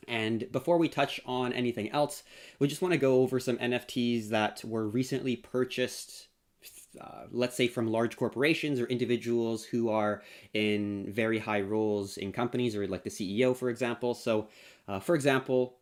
And 0.07 0.51
before 0.53 0.79
we 0.79 0.89
touch 0.89 1.21
on 1.27 1.53
anything 1.53 1.91
else, 1.91 2.23
we 2.59 2.69
just 2.69 2.81
want 2.81 2.93
to 2.93 2.99
go 2.99 3.23
over 3.23 3.41
some 3.41 3.59
NFTs 3.59 4.29
that 4.29 4.65
were 4.65 4.89
recently 4.89 5.37
purchased, 5.37 6.29
uh, 7.01 7.25
let's 7.31 7.57
say 7.57 7.69
from 7.69 7.89
large 7.89 8.17
corporations 8.17 8.81
or 8.81 8.87
individuals 8.87 9.65
who 9.65 9.91
are 9.91 10.23
in 10.55 11.13
very 11.13 11.39
high 11.39 11.61
roles 11.61 12.17
in 12.17 12.33
companies, 12.33 12.77
or 12.77 12.87
like 12.87 13.03
the 13.03 13.11
CEO, 13.11 13.57
for 13.57 13.69
example. 13.69 14.15
So, 14.15 14.49
uh, 14.87 15.01
for 15.01 15.15
example, 15.15 15.79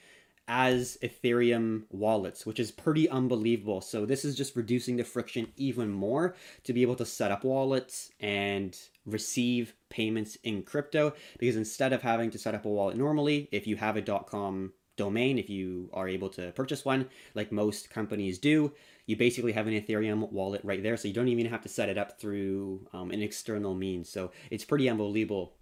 as 0.52 0.98
Ethereum 1.00 1.84
wallets, 1.90 2.44
which 2.44 2.58
is 2.58 2.72
pretty 2.72 3.08
unbelievable. 3.08 3.80
So 3.80 4.04
this 4.04 4.24
is 4.24 4.34
just 4.34 4.56
reducing 4.56 4.96
the 4.96 5.04
friction 5.04 5.52
even 5.56 5.90
more 5.90 6.34
to 6.64 6.72
be 6.72 6.82
able 6.82 6.96
to 6.96 7.06
set 7.06 7.30
up 7.30 7.44
wallets 7.44 8.10
and 8.18 8.76
receive 9.06 9.74
payments 9.90 10.36
in 10.42 10.64
crypto 10.64 11.12
because 11.38 11.54
instead 11.54 11.92
of 11.92 12.02
having 12.02 12.30
to 12.32 12.38
set 12.38 12.56
up 12.56 12.64
a 12.64 12.68
wallet 12.68 12.96
normally, 12.96 13.48
if 13.52 13.68
you 13.68 13.76
have 13.76 13.96
a 13.96 14.02
.com 14.02 14.72
domain 15.00 15.38
if 15.38 15.48
you 15.48 15.88
are 15.94 16.06
able 16.06 16.28
to 16.28 16.52
purchase 16.52 16.84
one, 16.84 17.08
like 17.34 17.50
most 17.50 17.88
companies 17.88 18.38
do. 18.38 18.70
You 19.06 19.16
basically 19.16 19.52
have 19.52 19.66
an 19.66 19.72
Ethereum 19.72 20.30
wallet 20.30 20.60
right 20.62 20.82
there, 20.82 20.98
so 20.98 21.08
you 21.08 21.14
don't 21.14 21.28
even 21.28 21.46
have 21.46 21.62
to 21.62 21.70
set 21.70 21.88
it 21.88 21.96
up 21.96 22.20
through 22.20 22.86
um, 22.92 23.10
an 23.10 23.22
external 23.22 23.74
means. 23.74 24.10
So 24.10 24.30
it's 24.50 24.64
pretty 24.64 24.90
unbelievable. 24.90 25.54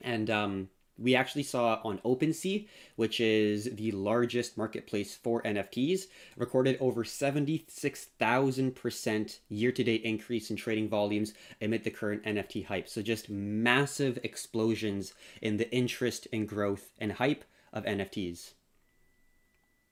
And 0.00 0.30
um, 0.30 0.70
we 0.96 1.14
actually 1.14 1.42
saw 1.42 1.82
on 1.84 1.98
OpenSea, 1.98 2.66
which 2.96 3.20
is 3.20 3.68
the 3.74 3.92
largest 3.92 4.56
marketplace 4.56 5.14
for 5.14 5.42
NFTs, 5.42 6.04
recorded 6.36 6.78
over 6.80 7.04
76,000% 7.04 9.38
year 9.50 9.70
to 9.70 9.84
date 9.84 10.02
increase 10.02 10.50
in 10.50 10.56
trading 10.56 10.88
volumes 10.88 11.34
amid 11.60 11.84
the 11.84 11.90
current 11.90 12.24
NFT 12.24 12.64
hype. 12.64 12.88
So, 12.88 13.02
just 13.02 13.28
massive 13.28 14.18
explosions 14.24 15.12
in 15.42 15.58
the 15.58 15.70
interest 15.70 16.26
and 16.32 16.48
growth 16.48 16.88
and 16.98 17.12
hype 17.12 17.44
of 17.72 17.84
NFTs. 17.84 18.52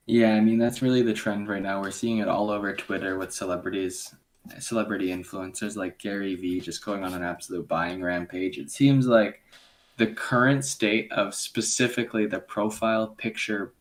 Yeah, 0.07 0.35
I 0.35 0.39
mean 0.39 0.57
that's 0.57 0.81
really 0.81 1.01
the 1.01 1.13
trend 1.13 1.49
right 1.49 1.61
now. 1.61 1.81
We're 1.81 1.91
seeing 1.91 2.19
it 2.19 2.29
all 2.29 2.49
over 2.49 2.73
Twitter 2.73 3.17
with 3.17 3.33
celebrities, 3.33 4.15
celebrity 4.57 5.09
influencers 5.09 5.75
like 5.75 5.99
Gary 5.99 6.35
Vee 6.35 6.61
just 6.61 6.83
going 6.83 7.03
on 7.03 7.13
an 7.13 7.23
absolute 7.23 7.67
buying 7.67 8.01
rampage. 8.01 8.57
It 8.57 8.71
seems 8.71 9.05
like 9.05 9.41
the 9.97 10.07
current 10.07 10.63
state 10.63 11.11
of 11.11 11.35
specifically 11.35 12.25
the 12.25 12.39
profile 12.39 13.07
picture 13.07 13.73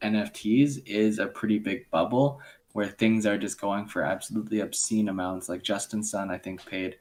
NFTs 0.00 0.86
is 0.86 1.18
a 1.18 1.26
pretty 1.26 1.58
big 1.58 1.90
bubble 1.90 2.40
where 2.72 2.86
things 2.88 3.26
are 3.26 3.38
just 3.38 3.60
going 3.60 3.86
for 3.86 4.02
absolutely 4.02 4.60
obscene 4.60 5.10
amounts. 5.10 5.50
Like 5.50 5.62
Justin 5.62 6.02
Sun, 6.02 6.30
I 6.30 6.38
think, 6.38 6.64
paid 6.64 6.96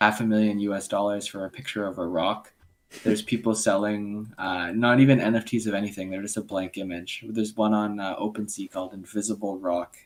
half 0.00 0.20
a 0.20 0.24
million 0.24 0.60
US 0.60 0.86
dollars 0.86 1.26
for 1.26 1.44
a 1.44 1.50
picture 1.50 1.86
of 1.86 1.98
a 1.98 2.06
rock 2.06 2.52
there's 3.04 3.22
people 3.22 3.54
selling 3.54 4.32
uh, 4.38 4.72
not 4.74 5.00
even 5.00 5.18
NFTs 5.18 5.66
of 5.66 5.74
anything. 5.74 6.10
They're 6.10 6.22
just 6.22 6.36
a 6.36 6.42
blank 6.42 6.76
image. 6.76 7.24
There's 7.28 7.56
one 7.56 7.74
on 7.74 8.00
uh, 8.00 8.16
OpenSea 8.16 8.70
called 8.70 8.94
Invisible 8.94 9.58
Rock, 9.58 9.96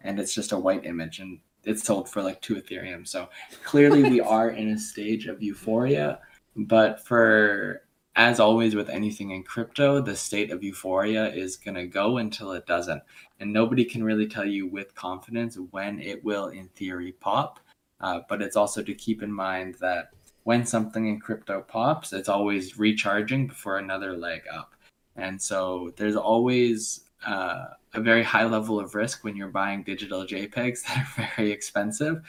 and 0.00 0.18
it's 0.20 0.34
just 0.34 0.52
a 0.52 0.58
white 0.58 0.86
image, 0.86 1.18
and 1.18 1.40
it's 1.64 1.82
sold 1.82 2.08
for 2.08 2.22
like 2.22 2.40
two 2.40 2.54
Ethereum. 2.54 3.06
So 3.06 3.28
clearly, 3.64 4.02
we 4.02 4.20
are 4.20 4.50
in 4.50 4.70
a 4.70 4.78
stage 4.78 5.26
of 5.26 5.42
euphoria. 5.42 6.20
But 6.56 7.06
for 7.06 7.82
as 8.16 8.40
always 8.40 8.74
with 8.74 8.88
anything 8.88 9.30
in 9.30 9.42
crypto, 9.42 10.00
the 10.00 10.16
state 10.16 10.50
of 10.50 10.64
euphoria 10.64 11.32
is 11.32 11.56
going 11.56 11.76
to 11.76 11.86
go 11.86 12.18
until 12.18 12.52
it 12.52 12.66
doesn't. 12.66 13.02
And 13.38 13.52
nobody 13.52 13.84
can 13.84 14.02
really 14.02 14.26
tell 14.26 14.44
you 14.44 14.66
with 14.66 14.94
confidence 14.94 15.56
when 15.70 16.00
it 16.00 16.22
will, 16.24 16.48
in 16.48 16.68
theory, 16.68 17.12
pop. 17.12 17.60
Uh, 18.00 18.20
but 18.28 18.42
it's 18.42 18.56
also 18.56 18.82
to 18.82 18.94
keep 18.94 19.22
in 19.22 19.32
mind 19.32 19.76
that 19.80 20.10
when 20.44 20.64
something 20.64 21.06
in 21.06 21.20
crypto 21.20 21.60
pops, 21.60 22.12
it's 22.12 22.28
always 22.28 22.78
recharging 22.78 23.46
before 23.46 23.78
another 23.78 24.16
leg 24.16 24.42
up. 24.52 24.74
And 25.16 25.40
so 25.40 25.92
there's 25.96 26.16
always 26.16 27.00
uh, 27.26 27.66
a 27.94 28.00
very 28.00 28.22
high 28.22 28.46
level 28.46 28.80
of 28.80 28.94
risk 28.94 29.24
when 29.24 29.36
you're 29.36 29.48
buying 29.48 29.82
digital 29.82 30.24
JPEGs 30.24 30.82
that 30.86 30.98
are 30.98 31.30
very 31.36 31.50
expensive. 31.50 32.22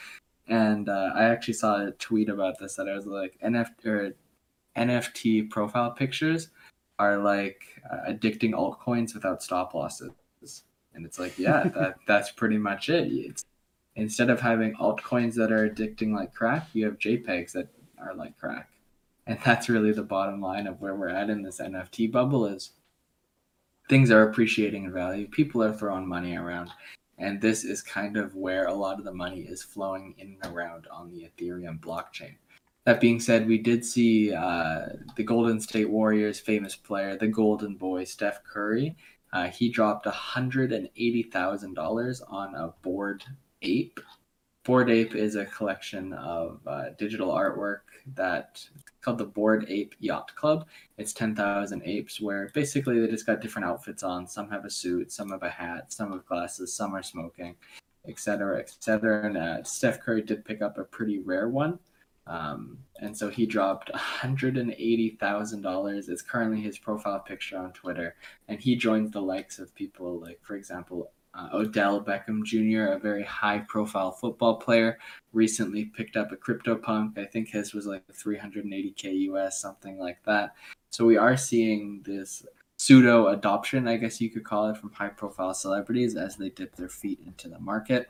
And 0.47 0.89
uh, 0.89 1.11
I 1.15 1.25
actually 1.25 1.53
saw 1.53 1.85
a 1.85 1.91
tweet 1.91 2.29
about 2.29 2.59
this 2.59 2.75
that 2.75 2.89
I 2.89 2.95
was 2.95 3.05
like, 3.05 3.37
NFT 3.43 3.85
or 3.85 4.15
NFT 4.75 5.49
profile 5.49 5.91
pictures 5.91 6.49
are 6.99 7.17
like 7.17 7.61
uh, 7.89 8.11
addicting 8.11 8.51
altcoins 8.51 9.13
without 9.13 9.41
stop 9.41 9.73
losses. 9.73 10.11
And 10.93 11.05
it's 11.05 11.19
like, 11.19 11.37
yeah, 11.39 11.63
that, 11.75 11.95
that's 12.07 12.31
pretty 12.31 12.57
much 12.57 12.89
it. 12.89 13.11
It's 13.11 13.45
instead 13.95 14.29
of 14.29 14.41
having 14.41 14.75
altcoins 14.75 15.35
that 15.35 15.51
are 15.51 15.69
addicting 15.69 16.13
like 16.13 16.33
crack, 16.33 16.67
you 16.73 16.85
have 16.85 16.99
JPEGs 16.99 17.53
that 17.53 17.67
are 18.01 18.15
like 18.15 18.37
crack. 18.37 18.69
And 19.27 19.39
that's 19.45 19.69
really 19.69 19.93
the 19.93 20.03
bottom 20.03 20.41
line 20.41 20.67
of 20.67 20.81
where 20.81 20.95
we're 20.95 21.09
at 21.09 21.29
in 21.29 21.41
this 21.41 21.59
NFT 21.59 22.11
bubble 22.11 22.45
is 22.45 22.71
things 23.89 24.11
are 24.11 24.29
appreciating 24.29 24.85
in 24.85 24.91
value. 24.91 25.27
People 25.27 25.63
are 25.63 25.73
throwing 25.73 26.07
money 26.07 26.35
around. 26.35 26.69
And 27.17 27.39
this 27.39 27.63
is 27.63 27.83
kind 27.83 28.17
of 28.17 28.35
where 28.35 28.65
a 28.65 28.73
lot 28.73 28.97
of 28.97 29.05
the 29.05 29.13
money 29.13 29.41
is 29.41 29.61
flowing 29.61 30.15
in 30.17 30.37
and 30.41 30.53
around 30.53 30.87
on 30.91 31.11
the 31.11 31.29
Ethereum 31.29 31.79
blockchain. 31.79 32.33
That 32.85 32.99
being 32.99 33.19
said, 33.19 33.47
we 33.47 33.59
did 33.59 33.85
see 33.85 34.33
uh, 34.33 34.87
the 35.15 35.23
Golden 35.23 35.59
State 35.59 35.89
Warriors 35.89 36.39
famous 36.39 36.75
player, 36.75 37.15
the 37.15 37.27
Golden 37.27 37.75
Boy, 37.75 38.05
Steph 38.05 38.43
Curry. 38.43 38.95
Uh, 39.33 39.49
he 39.49 39.69
dropped 39.69 40.07
$180,000 40.07 42.21
on 42.27 42.55
a 42.55 42.73
Bored 42.81 43.23
Ape. 43.61 43.99
Bored 44.63 44.91
Ape 44.91 45.15
is 45.15 45.35
a 45.35 45.45
collection 45.45 46.13
of 46.13 46.59
uh, 46.67 46.89
digital 46.99 47.29
artwork 47.29 47.79
that 48.15 48.63
called 49.01 49.17
the 49.17 49.25
Bored 49.25 49.65
Ape 49.69 49.95
Yacht 49.99 50.35
Club. 50.35 50.67
It's 50.99 51.13
10,000 51.13 51.81
apes 51.83 52.21
where 52.21 52.51
basically 52.53 52.99
they 52.99 53.07
just 53.07 53.25
got 53.25 53.41
different 53.41 53.67
outfits 53.67 54.03
on. 54.03 54.27
Some 54.27 54.51
have 54.51 54.65
a 54.65 54.69
suit, 54.69 55.11
some 55.11 55.31
have 55.31 55.41
a 55.41 55.49
hat, 55.49 55.91
some 55.91 56.11
have 56.11 56.27
glasses, 56.27 56.75
some 56.75 56.95
are 56.95 57.01
smoking, 57.01 57.55
etc., 58.07 58.59
etc. 58.59 59.25
And 59.25 59.35
uh, 59.35 59.63
Steph 59.63 59.99
Curry 59.99 60.21
did 60.21 60.45
pick 60.45 60.61
up 60.61 60.77
a 60.77 60.83
pretty 60.83 61.17
rare 61.17 61.49
one. 61.49 61.79
Um, 62.27 62.77
and 62.99 63.17
so 63.17 63.29
he 63.29 63.47
dropped 63.47 63.91
$180,000. 63.91 66.09
It's 66.09 66.21
currently 66.21 66.61
his 66.61 66.77
profile 66.77 67.19
picture 67.19 67.57
on 67.57 67.73
Twitter. 67.73 68.15
And 68.47 68.59
he 68.59 68.75
joins 68.75 69.09
the 69.09 69.21
likes 69.21 69.57
of 69.57 69.73
people 69.73 70.19
like, 70.19 70.37
for 70.43 70.55
example, 70.55 71.11
uh, 71.33 71.49
Odell 71.53 72.03
Beckham 72.03 72.43
Jr., 72.43 72.93
a 72.93 72.99
very 72.99 73.23
high 73.23 73.59
profile 73.59 74.11
football 74.11 74.55
player, 74.57 74.99
recently 75.33 75.85
picked 75.85 76.17
up 76.17 76.31
a 76.31 76.35
CryptoPunk. 76.35 77.17
I 77.17 77.25
think 77.25 77.49
his 77.49 77.73
was 77.73 77.85
like 77.85 78.03
380K 78.07 79.19
US, 79.29 79.61
something 79.61 79.97
like 79.97 80.21
that. 80.25 80.55
So 80.89 81.05
we 81.05 81.17
are 81.17 81.37
seeing 81.37 82.01
this 82.05 82.45
pseudo 82.77 83.27
adoption, 83.27 83.87
I 83.87 83.97
guess 83.97 84.19
you 84.19 84.29
could 84.29 84.43
call 84.43 84.69
it, 84.69 84.77
from 84.77 84.91
high 84.91 85.09
profile 85.09 85.53
celebrities 85.53 86.15
as 86.15 86.35
they 86.35 86.49
dip 86.49 86.75
their 86.75 86.89
feet 86.89 87.19
into 87.25 87.47
the 87.47 87.59
market. 87.59 88.09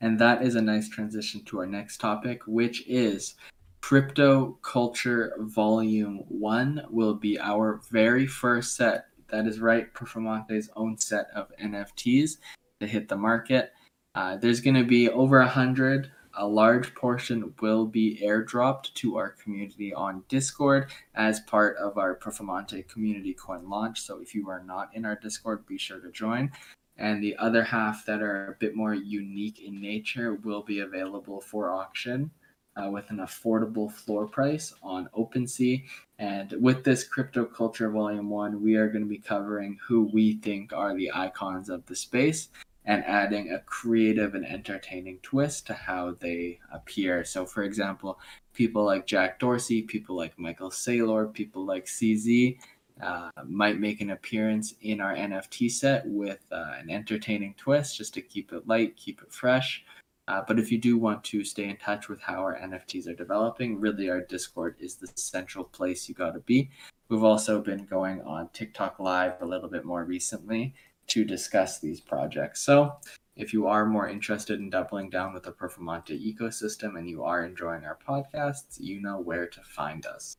And 0.00 0.18
that 0.18 0.42
is 0.42 0.54
a 0.54 0.62
nice 0.62 0.88
transition 0.88 1.44
to 1.44 1.60
our 1.60 1.66
next 1.66 1.98
topic, 1.98 2.42
which 2.46 2.86
is 2.86 3.34
Crypto 3.80 4.58
Culture 4.62 5.34
Volume 5.38 6.24
1 6.28 6.86
will 6.90 7.14
be 7.14 7.38
our 7.38 7.80
very 7.90 8.26
first 8.26 8.76
set. 8.76 9.06
That 9.30 9.46
is 9.46 9.60
right, 9.60 9.92
Performante's 9.92 10.70
own 10.76 10.98
set 10.98 11.26
of 11.34 11.52
NFTs 11.62 12.38
to 12.80 12.86
hit 12.86 13.08
the 13.08 13.16
market. 13.16 13.72
Uh, 14.14 14.36
there's 14.36 14.60
going 14.60 14.76
to 14.76 14.84
be 14.84 15.08
over 15.08 15.40
a 15.40 15.48
hundred. 15.48 16.10
A 16.36 16.46
large 16.46 16.94
portion 16.94 17.52
will 17.60 17.86
be 17.86 18.20
airdropped 18.22 18.94
to 18.94 19.16
our 19.16 19.30
community 19.30 19.92
on 19.92 20.22
Discord 20.28 20.90
as 21.14 21.40
part 21.40 21.76
of 21.76 21.98
our 21.98 22.16
Performante 22.16 22.88
community 22.88 23.34
coin 23.34 23.68
launch. 23.68 24.00
So 24.00 24.20
if 24.20 24.34
you 24.34 24.48
are 24.48 24.62
not 24.62 24.90
in 24.94 25.04
our 25.04 25.16
Discord, 25.16 25.66
be 25.66 25.78
sure 25.78 26.00
to 26.00 26.10
join 26.12 26.52
and 26.98 27.22
the 27.22 27.36
other 27.36 27.62
half 27.62 28.04
that 28.06 28.20
are 28.20 28.48
a 28.48 28.56
bit 28.58 28.74
more 28.74 28.94
unique 28.94 29.60
in 29.60 29.80
nature 29.80 30.34
will 30.34 30.62
be 30.62 30.80
available 30.80 31.40
for 31.40 31.70
auction 31.70 32.30
uh, 32.76 32.90
with 32.90 33.08
an 33.10 33.18
affordable 33.18 33.90
floor 33.90 34.26
price 34.26 34.74
on 34.82 35.08
OpenSea. 35.16 35.84
And 36.18 36.52
with 36.60 36.82
this 36.82 37.04
Crypto 37.04 37.44
Culture 37.44 37.90
Volume 37.90 38.28
1, 38.28 38.60
we 38.62 38.74
are 38.74 38.88
going 38.88 39.04
to 39.04 39.08
be 39.08 39.18
covering 39.18 39.78
who 39.86 40.10
we 40.12 40.34
think 40.38 40.72
are 40.72 40.96
the 40.96 41.12
icons 41.14 41.68
of 41.68 41.86
the 41.86 41.94
space 41.94 42.48
and 42.86 43.04
adding 43.04 43.52
a 43.52 43.60
creative 43.60 44.34
and 44.34 44.44
entertaining 44.44 45.18
twist 45.22 45.66
to 45.66 45.74
how 45.74 46.16
they 46.18 46.58
appear. 46.72 47.24
So, 47.24 47.46
for 47.46 47.62
example, 47.62 48.18
people 48.54 48.84
like 48.84 49.06
Jack 49.06 49.38
Dorsey, 49.38 49.82
people 49.82 50.16
like 50.16 50.36
Michael 50.38 50.70
Saylor, 50.70 51.32
people 51.32 51.64
like 51.64 51.84
CZ 51.84 52.58
uh, 53.00 53.30
might 53.46 53.78
make 53.78 54.00
an 54.00 54.10
appearance 54.10 54.74
in 54.80 55.00
our 55.00 55.14
NFT 55.14 55.70
set 55.70 56.02
with 56.06 56.40
uh, 56.50 56.72
an 56.80 56.90
entertaining 56.90 57.54
twist 57.56 57.96
just 57.96 58.14
to 58.14 58.22
keep 58.22 58.52
it 58.52 58.66
light, 58.66 58.96
keep 58.96 59.22
it 59.22 59.32
fresh. 59.32 59.84
Uh, 60.28 60.42
but 60.46 60.58
if 60.58 60.70
you 60.70 60.76
do 60.76 60.98
want 60.98 61.24
to 61.24 61.42
stay 61.42 61.64
in 61.64 61.76
touch 61.78 62.08
with 62.08 62.20
how 62.20 62.34
our 62.34 62.58
NFTs 62.60 63.08
are 63.08 63.14
developing, 63.14 63.80
really 63.80 64.10
our 64.10 64.20
Discord 64.20 64.76
is 64.78 64.96
the 64.96 65.08
central 65.14 65.64
place 65.64 66.06
you 66.06 66.14
got 66.14 66.32
to 66.32 66.40
be. 66.40 66.70
We've 67.08 67.24
also 67.24 67.62
been 67.62 67.86
going 67.86 68.20
on 68.20 68.50
TikTok 68.52 69.00
Live 69.00 69.40
a 69.40 69.46
little 69.46 69.70
bit 69.70 69.86
more 69.86 70.04
recently 70.04 70.74
to 71.06 71.24
discuss 71.24 71.80
these 71.80 72.02
projects. 72.02 72.60
So 72.60 72.96
if 73.36 73.54
you 73.54 73.66
are 73.68 73.86
more 73.86 74.06
interested 74.06 74.60
in 74.60 74.68
doubling 74.68 75.08
down 75.08 75.32
with 75.32 75.44
the 75.44 75.52
Performante 75.52 76.10
ecosystem 76.10 76.98
and 76.98 77.08
you 77.08 77.24
are 77.24 77.42
enjoying 77.42 77.84
our 77.86 77.98
podcasts, 78.06 78.78
you 78.78 79.00
know 79.00 79.18
where 79.18 79.46
to 79.46 79.60
find 79.62 80.04
us. 80.04 80.36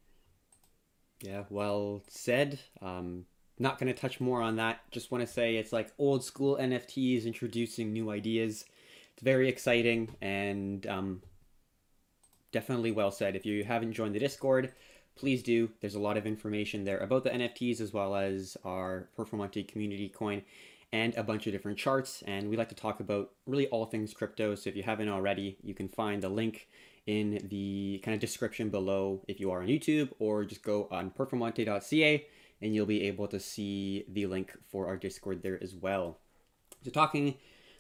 Yeah, 1.21 1.45
well 1.49 2.04
said. 2.08 2.60
Um, 2.80 3.25
not 3.58 3.80
going 3.80 3.93
to 3.93 3.99
touch 3.99 4.21
more 4.21 4.41
on 4.41 4.58
that. 4.58 4.82
Just 4.91 5.12
want 5.12 5.25
to 5.25 5.34
say 5.34 5.56
it's 5.56 5.73
like 5.73 5.91
old 5.97 6.23
school 6.23 6.58
NFTs 6.62 7.25
introducing 7.25 7.91
new 7.91 8.12
ideas. 8.12 8.65
It's 9.19 9.25
very 9.25 9.49
exciting 9.49 10.15
and 10.21 10.88
um, 10.88 11.21
definitely 12.53 12.93
well 12.93 13.12
said. 13.12 13.36
If 13.36 13.45
you 13.45 13.65
haven't 13.65 13.91
joined 13.91 14.15
the 14.15 14.19
Discord, 14.19 14.71
please 15.17 15.43
do. 15.43 15.69
There's 15.82 15.95
a 15.95 15.99
lot 15.99 16.15
of 16.15 16.25
information 16.25 16.86
there 16.86 16.99
about 16.99 17.25
the 17.25 17.29
NFTs 17.32 17.82
as 17.82 17.91
well 17.91 18.15
as 18.15 18.55
our 18.63 19.10
Performante 19.17 19.67
community 19.67 20.08
coin 20.08 20.41
and 20.93 21.13
a 21.17 21.23
bunch 21.23 21.47
of 21.47 21.51
different 21.51 21.77
charts. 21.77 22.23
And 22.27 22.49
we 22.49 22.55
like 22.55 22.69
to 22.69 22.75
talk 22.75 23.01
about 23.01 23.32
really 23.45 23.67
all 23.67 23.86
things 23.86 24.13
crypto. 24.13 24.55
So 24.55 24.69
if 24.69 24.77
you 24.77 24.84
haven't 24.84 25.10
already, 25.10 25.58
you 25.62 25.73
can 25.73 25.89
find 25.89 26.23
the 26.23 26.29
link 26.29 26.69
in 27.05 27.45
the 27.49 27.99
kind 28.05 28.15
of 28.15 28.21
description 28.21 28.69
below 28.69 29.21
if 29.27 29.41
you 29.41 29.51
are 29.51 29.62
on 29.62 29.67
YouTube, 29.67 30.13
or 30.19 30.45
just 30.45 30.63
go 30.63 30.88
on 30.91 31.12
performante.ca 31.12 32.25
and 32.62 32.73
you'll 32.73 32.86
be 32.86 33.03
able 33.03 33.27
to 33.27 33.39
see 33.41 34.05
the 34.08 34.27
link 34.27 34.58
for 34.69 34.88
our 34.88 34.95
Discord 34.95 35.43
there 35.43 35.62
as 35.62 35.75
well. 35.75 36.19
So, 36.86 36.91
talking, 36.91 37.36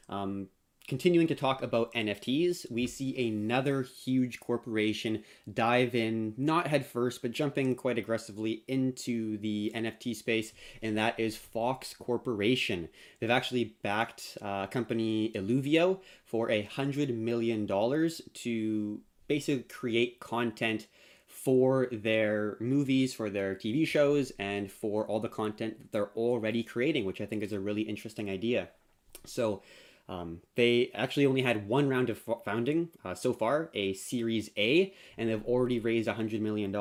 um, 0.09 0.49
continuing 0.89 1.27
to 1.27 1.35
talk 1.35 1.61
about 1.61 1.93
NFTs, 1.93 2.69
we 2.71 2.87
see 2.87 3.27
another 3.27 3.83
huge 3.83 4.39
corporation 4.39 5.23
dive 5.53 5.93
in, 5.93 6.33
not 6.35 6.67
headfirst, 6.67 7.21
but 7.21 7.31
jumping 7.31 7.75
quite 7.75 7.99
aggressively 7.99 8.63
into 8.67 9.37
the 9.37 9.71
NFT 9.75 10.15
space, 10.15 10.51
and 10.81 10.97
that 10.97 11.19
is 11.19 11.37
Fox 11.37 11.93
Corporation. 11.93 12.89
They've 13.19 13.29
actually 13.29 13.75
backed 13.83 14.37
uh, 14.41 14.65
company 14.67 15.31
Eluvio 15.35 15.99
for 16.25 16.49
a 16.49 16.63
hundred 16.63 17.15
million 17.15 17.67
dollars 17.67 18.21
to 18.33 18.99
basically 19.27 19.63
create 19.63 20.19
content 20.19 20.87
for 21.27 21.87
their 21.91 22.57
movies, 22.59 23.13
for 23.13 23.29
their 23.29 23.53
TV 23.53 23.85
shows, 23.85 24.31
and 24.39 24.71
for 24.71 25.07
all 25.07 25.19
the 25.19 25.29
content 25.29 25.77
that 25.77 25.91
they're 25.91 26.11
already 26.15 26.63
creating, 26.63 27.05
which 27.05 27.21
I 27.21 27.27
think 27.27 27.43
is 27.43 27.53
a 27.53 27.59
really 27.59 27.83
interesting 27.83 28.27
idea. 28.27 28.69
So, 29.25 29.61
um, 30.09 30.41
they 30.55 30.91
actually 30.95 31.27
only 31.27 31.43
had 31.43 31.69
one 31.69 31.87
round 31.87 32.09
of 32.09 32.19
founding 32.43 32.89
uh, 33.05 33.13
so 33.13 33.31
far, 33.31 33.69
a 33.75 33.93
Series 33.93 34.49
A, 34.57 34.93
and 35.17 35.29
they've 35.29 35.45
already 35.45 35.79
raised 35.79 36.09
$100 36.09 36.41
million. 36.41 36.75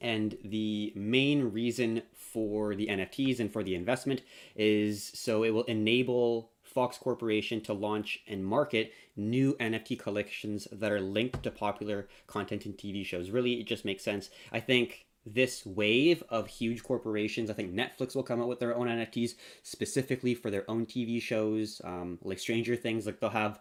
And 0.00 0.38
the 0.44 0.92
main 0.94 1.50
reason 1.50 2.02
for 2.14 2.76
the 2.76 2.86
NFTs 2.86 3.40
and 3.40 3.52
for 3.52 3.64
the 3.64 3.74
investment 3.74 4.22
is 4.54 5.10
so 5.14 5.42
it 5.42 5.50
will 5.50 5.64
enable 5.64 6.50
Fox 6.62 6.96
Corporation 6.96 7.60
to 7.62 7.72
launch 7.72 8.20
and 8.26 8.46
market 8.46 8.92
new 9.16 9.54
NFT 9.54 9.98
collections 9.98 10.66
that 10.72 10.90
are 10.90 11.00
linked 11.00 11.42
to 11.42 11.50
popular 11.50 12.08
content 12.26 12.64
and 12.66 12.76
TV 12.76 13.04
shows. 13.04 13.30
Really, 13.30 13.54
it 13.54 13.66
just 13.66 13.84
makes 13.84 14.02
sense. 14.02 14.30
I 14.52 14.60
think 14.60 15.06
this 15.24 15.64
wave 15.64 16.22
of 16.28 16.48
huge 16.48 16.82
corporations, 16.82 17.50
I 17.50 17.54
think 17.54 17.72
Netflix 17.72 18.14
will 18.14 18.22
come 18.22 18.40
out 18.40 18.48
with 18.48 18.58
their 18.58 18.74
own 18.74 18.88
NFTs 18.88 19.34
specifically 19.62 20.34
for 20.34 20.50
their 20.50 20.68
own 20.70 20.86
TV 20.86 21.20
shows, 21.20 21.80
um, 21.84 22.18
like 22.22 22.38
Stranger 22.38 22.76
Things. 22.76 23.06
Like 23.06 23.20
they'll 23.20 23.30
have 23.30 23.60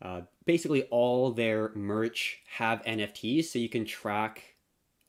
uh, 0.00 0.22
basically 0.46 0.84
all 0.84 1.30
their 1.30 1.70
merch 1.74 2.40
have 2.56 2.82
NFTs, 2.84 3.46
so 3.46 3.58
you 3.58 3.68
can 3.68 3.84
track 3.84 4.51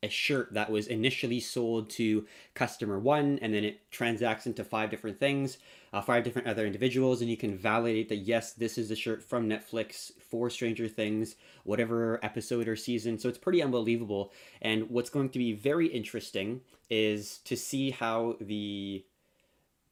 a 0.04 0.10
shirt 0.10 0.54
that 0.54 0.70
was 0.70 0.88
initially 0.88 1.40
sold 1.40 1.90
to 1.90 2.26
customer 2.54 3.00
one 3.00 3.40
and 3.42 3.54
then 3.54 3.64
it 3.64 3.90
transacts 3.90 4.46
into 4.46 4.64
five 4.64 4.92
different 4.92 5.20
things 5.20 5.58
uh, 5.94 6.02
five 6.02 6.24
different 6.24 6.48
other 6.48 6.66
individuals 6.66 7.22
and 7.22 7.30
you 7.30 7.38
can 7.38 7.58
validate 7.58 8.10
that 8.10 8.18
yes 8.18 8.54
this 8.54 8.78
is 8.78 8.90
the 8.90 8.96
shirt 8.96 9.24
from 9.24 9.50
netflix 9.50 10.12
for 10.30 10.50
stranger 10.50 10.88
things 10.88 11.36
whatever 11.64 12.20
episode 12.24 12.68
or 12.68 12.76
season. 12.76 13.18
So 13.18 13.30
it's 13.30 13.38
pretty 13.38 13.62
unbelievable. 13.62 14.32
And 14.62 14.90
what's 14.90 15.10
going 15.10 15.30
to 15.30 15.40
be 15.40 15.54
very 15.54 15.88
interesting 15.88 16.62
is 16.90 17.40
to 17.46 17.56
see 17.56 17.92
how 17.92 18.38
the 18.42 19.06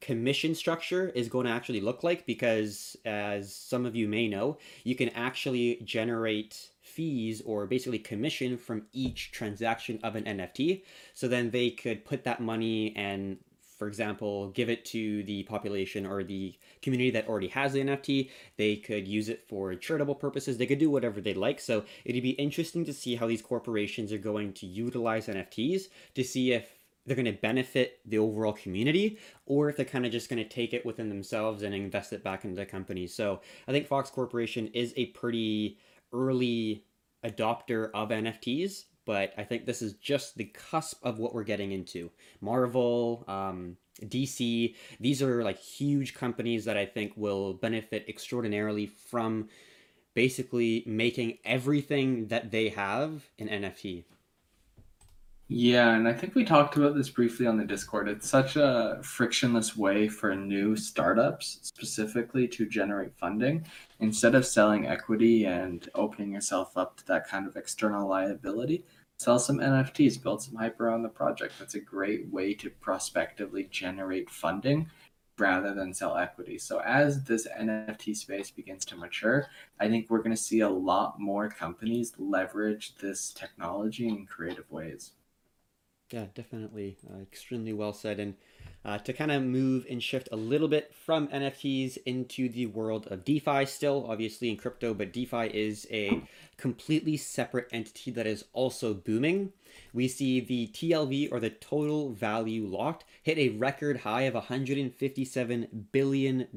commission 0.02 0.56
structure 0.56 1.10
is 1.10 1.30
going 1.30 1.46
to 1.46 1.52
actually 1.52 1.80
look 1.80 2.04
like 2.04 2.26
because 2.26 2.98
as 3.06 3.54
some 3.54 3.86
of 3.86 3.96
you 3.96 4.08
may 4.08 4.28
know 4.28 4.58
you 4.84 4.96
can 4.96 5.10
actually 5.10 5.80
generate 5.84 6.71
fees 6.92 7.42
or 7.46 7.66
basically 7.66 8.00
commission 8.00 8.58
from 8.58 8.84
each 8.94 9.32
transaction 9.32 10.00
of 10.04 10.16
an 10.16 10.24
NFT. 10.26 10.84
So 11.14 11.28
then 11.28 11.52
they 11.52 11.70
could 11.72 12.06
put 12.06 12.24
that 12.26 12.42
money 12.42 12.96
and 12.96 13.38
for 13.82 13.88
example, 13.88 14.50
give 14.50 14.70
it 14.70 14.86
to 14.86 15.24
the 15.24 15.42
population 15.42 16.06
or 16.06 16.24
the 16.24 16.54
community 16.84 17.10
that 17.10 17.28
already 17.28 17.48
has 17.48 17.74
the 17.74 17.82
NFT. 17.82 18.30
They 18.56 18.76
could 18.76 19.08
use 19.08 19.28
it 19.28 19.42
for 19.50 19.74
charitable 19.74 20.14
purposes. 20.14 20.56
They 20.56 20.68
could 20.68 20.78
do 20.78 20.92
whatever 20.92 21.20
they 21.20 21.34
like. 21.34 21.60
So 21.60 21.84
it'd 22.06 22.22
be 22.22 22.30
interesting 22.32 22.86
to 22.86 22.94
see 22.94 23.16
how 23.16 23.26
these 23.26 23.42
corporations 23.42 24.14
are 24.14 24.20
going 24.20 24.54
to 24.54 24.68
utilize 24.68 25.26
NFTs 25.26 25.86
to 26.14 26.24
see 26.24 26.54
if 26.54 26.78
they're 27.08 27.16
going 27.16 27.26
to 27.26 27.32
benefit 27.32 28.02
the 28.06 28.20
overall 28.20 28.54
community 28.54 29.18
or 29.48 29.70
if 29.70 29.78
they're 29.78 29.86
kind 29.86 30.06
of 30.06 30.12
just 30.12 30.30
going 30.30 30.44
to 30.44 30.48
take 30.48 30.76
it 30.76 30.86
within 30.86 31.10
themselves 31.10 31.64
and 31.64 31.74
invest 31.74 32.14
it 32.14 32.24
back 32.24 32.46
into 32.46 32.58
the 32.58 32.68
company. 32.68 33.08
So 33.08 33.42
I 33.68 33.72
think 33.72 33.88
Fox 33.88 34.12
Corporation 34.12 34.68
is 34.76 34.94
a 34.96 35.08
pretty 35.08 35.80
early 36.14 36.86
adopter 37.26 37.90
of 37.94 38.10
NFTs, 38.10 38.86
but 39.06 39.34
I 39.38 39.44
think 39.44 39.66
this 39.66 39.82
is 39.82 39.94
just 39.94 40.36
the 40.36 40.46
cusp 40.46 41.04
of 41.04 41.20
what 41.20 41.34
we're 41.34 41.44
getting 41.44 41.72
into. 41.72 42.12
Marvel, 42.40 43.26
um, 43.28 43.78
DC, 44.02 44.76
these 45.00 45.22
are 45.22 45.44
like 45.44 45.60
huge 45.60 46.14
companies 46.14 46.66
that 46.66 46.78
I 46.78 46.86
think 46.86 47.14
will 47.16 47.54
benefit 47.54 48.06
extraordinarily 48.08 48.88
from 48.88 49.50
basically 50.14 50.84
making 50.86 51.38
everything 51.46 52.28
that 52.28 52.52
they 52.52 52.70
have 52.70 53.30
an 53.40 53.48
NFT. 53.48 54.04
Yeah, 55.54 55.96
and 55.98 56.08
I 56.08 56.14
think 56.14 56.34
we 56.34 56.46
talked 56.46 56.78
about 56.78 56.96
this 56.96 57.10
briefly 57.10 57.46
on 57.46 57.58
the 57.58 57.66
Discord. 57.66 58.08
It's 58.08 58.30
such 58.30 58.56
a 58.56 59.02
frictionless 59.04 59.76
way 59.76 60.08
for 60.08 60.34
new 60.34 60.78
startups 60.78 61.60
specifically 61.62 62.48
to 62.48 62.66
generate 62.66 63.18
funding. 63.18 63.68
Instead 64.00 64.34
of 64.34 64.46
selling 64.46 64.88
equity 64.88 65.46
and 65.46 65.90
opening 65.94 66.32
yourself 66.32 66.78
up 66.78 66.96
to 66.98 67.08
that 67.08 67.28
kind 67.28 67.48
of 67.48 67.58
external 67.58 68.08
liability, 68.08 68.86
sell 69.18 69.40
some 69.40 69.58
NFTs, 69.58 70.24
build 70.24 70.42
some 70.42 70.56
hype 70.56 70.80
around 70.80 71.04
the 71.04 71.10
project. 71.10 71.56
That's 71.60 71.76
a 71.76 71.82
great 71.82 72.32
way 72.32 72.54
to 72.54 72.70
prospectively 72.70 73.68
generate 73.70 74.30
funding 74.30 74.90
rather 75.38 75.74
than 75.74 75.94
sell 75.94 76.16
equity. 76.16 76.60
So 76.60 76.80
as 76.80 77.26
this 77.26 77.46
NFT 77.60 78.16
space 78.16 78.52
begins 78.52 78.86
to 78.86 78.96
mature, 78.96 79.48
I 79.82 79.90
think 79.90 80.10
we're 80.10 80.20
going 80.20 80.32
to 80.32 80.38
see 80.42 80.62
a 80.62 80.70
lot 80.70 81.20
more 81.20 81.50
companies 81.50 82.14
leverage 82.18 82.96
this 83.02 83.34
technology 83.34 84.08
in 84.08 84.26
creative 84.26 84.72
ways. 84.72 85.12
Yeah, 86.12 86.26
definitely. 86.36 86.98
Uh, 87.10 87.22
extremely 87.22 87.72
well 87.72 87.94
said. 87.94 88.20
And 88.20 88.36
uh, 88.84 88.98
to 89.00 89.14
kind 89.14 89.32
of 89.32 89.44
move 89.44 89.86
and 89.90 90.04
shift 90.04 90.28
a 90.32 90.36
little 90.36 90.68
bit 90.68 90.94
from 90.94 91.30
NFTs 91.30 91.98
into 92.06 92.50
the 92.50 92.66
world 92.66 93.08
of 93.10 93.24
DeFi, 93.24 93.66
still 93.66 94.06
obviously 94.10 94.50
in 94.50 94.58
crypto, 94.58 94.94
but 94.94 95.14
DeFi 95.14 95.48
is 95.54 95.88
a 95.90 96.22
completely 96.58 97.16
separate 97.16 97.68
entity 97.72 98.12
that 98.12 98.28
is 98.28 98.46
also 98.54 98.94
booming. 98.94 99.54
We 99.94 100.10
see 100.10 100.42
the 100.42 100.68
TLV 100.68 101.32
or 101.32 101.40
the 101.40 101.50
total 101.50 102.12
value 102.12 102.66
locked 102.66 103.06
hit 103.24 103.38
a 103.38 103.50
record 103.50 103.98
high 103.98 104.24
of 104.24 104.34
$157 104.34 105.68
billion. 105.92 106.48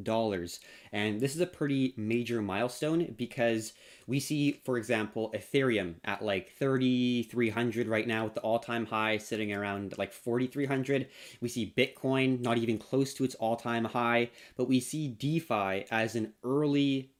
And 0.94 1.20
this 1.20 1.34
is 1.34 1.40
a 1.40 1.46
pretty 1.46 1.92
major 1.96 2.40
milestone 2.40 3.16
because 3.18 3.72
we 4.06 4.20
see, 4.20 4.60
for 4.64 4.78
example, 4.78 5.34
Ethereum 5.34 5.96
at 6.04 6.22
like 6.22 6.52
3,300 6.56 7.88
right 7.88 8.06
now 8.06 8.22
with 8.22 8.34
the 8.34 8.40
all 8.42 8.60
time 8.60 8.86
high 8.86 9.18
sitting 9.18 9.52
around 9.52 9.98
like 9.98 10.12
4,300. 10.12 11.08
We 11.40 11.48
see 11.48 11.74
Bitcoin 11.76 12.40
not 12.40 12.58
even 12.58 12.78
close 12.78 13.12
to 13.14 13.24
its 13.24 13.34
all 13.34 13.56
time 13.56 13.84
high, 13.84 14.30
but 14.56 14.68
we 14.68 14.78
see 14.78 15.08
DeFi 15.08 15.84
as 15.90 16.14
an 16.14 16.32
early 16.44 17.10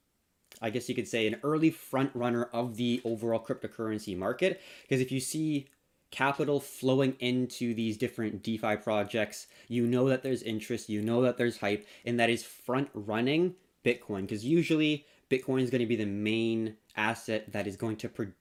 I 0.62 0.70
guess 0.70 0.88
you 0.88 0.94
could 0.94 1.08
say 1.08 1.26
an 1.26 1.40
early 1.42 1.70
front 1.70 2.12
runner 2.14 2.44
of 2.52 2.76
the 2.76 3.00
overall 3.04 3.44
cryptocurrency 3.44 4.16
market. 4.16 4.60
Because 4.82 5.00
if 5.00 5.10
you 5.10 5.18
see 5.18 5.66
capital 6.12 6.60
flowing 6.60 7.16
into 7.18 7.74
these 7.74 7.96
different 7.96 8.44
DeFi 8.44 8.76
projects, 8.76 9.48
you 9.66 9.84
know 9.84 10.08
that 10.08 10.22
there's 10.22 10.44
interest, 10.44 10.88
you 10.88 11.02
know 11.02 11.22
that 11.22 11.37
there's 11.37 11.58
hype, 11.58 11.84
and 12.04 12.20
that 12.20 12.30
is 12.30 12.44
front 12.44 12.88
running 12.94 13.56
Bitcoin. 13.84 14.22
Because 14.22 14.44
usually 14.44 15.06
Bitcoin 15.30 15.62
is 15.62 15.70
going 15.70 15.80
to 15.80 15.86
be 15.86 15.96
the 15.96 16.06
main 16.06 16.76
asset 16.96 17.52
that 17.52 17.66
is 17.66 17.76
going 17.76 17.96
to 17.96 18.08
pre- 18.08 18.32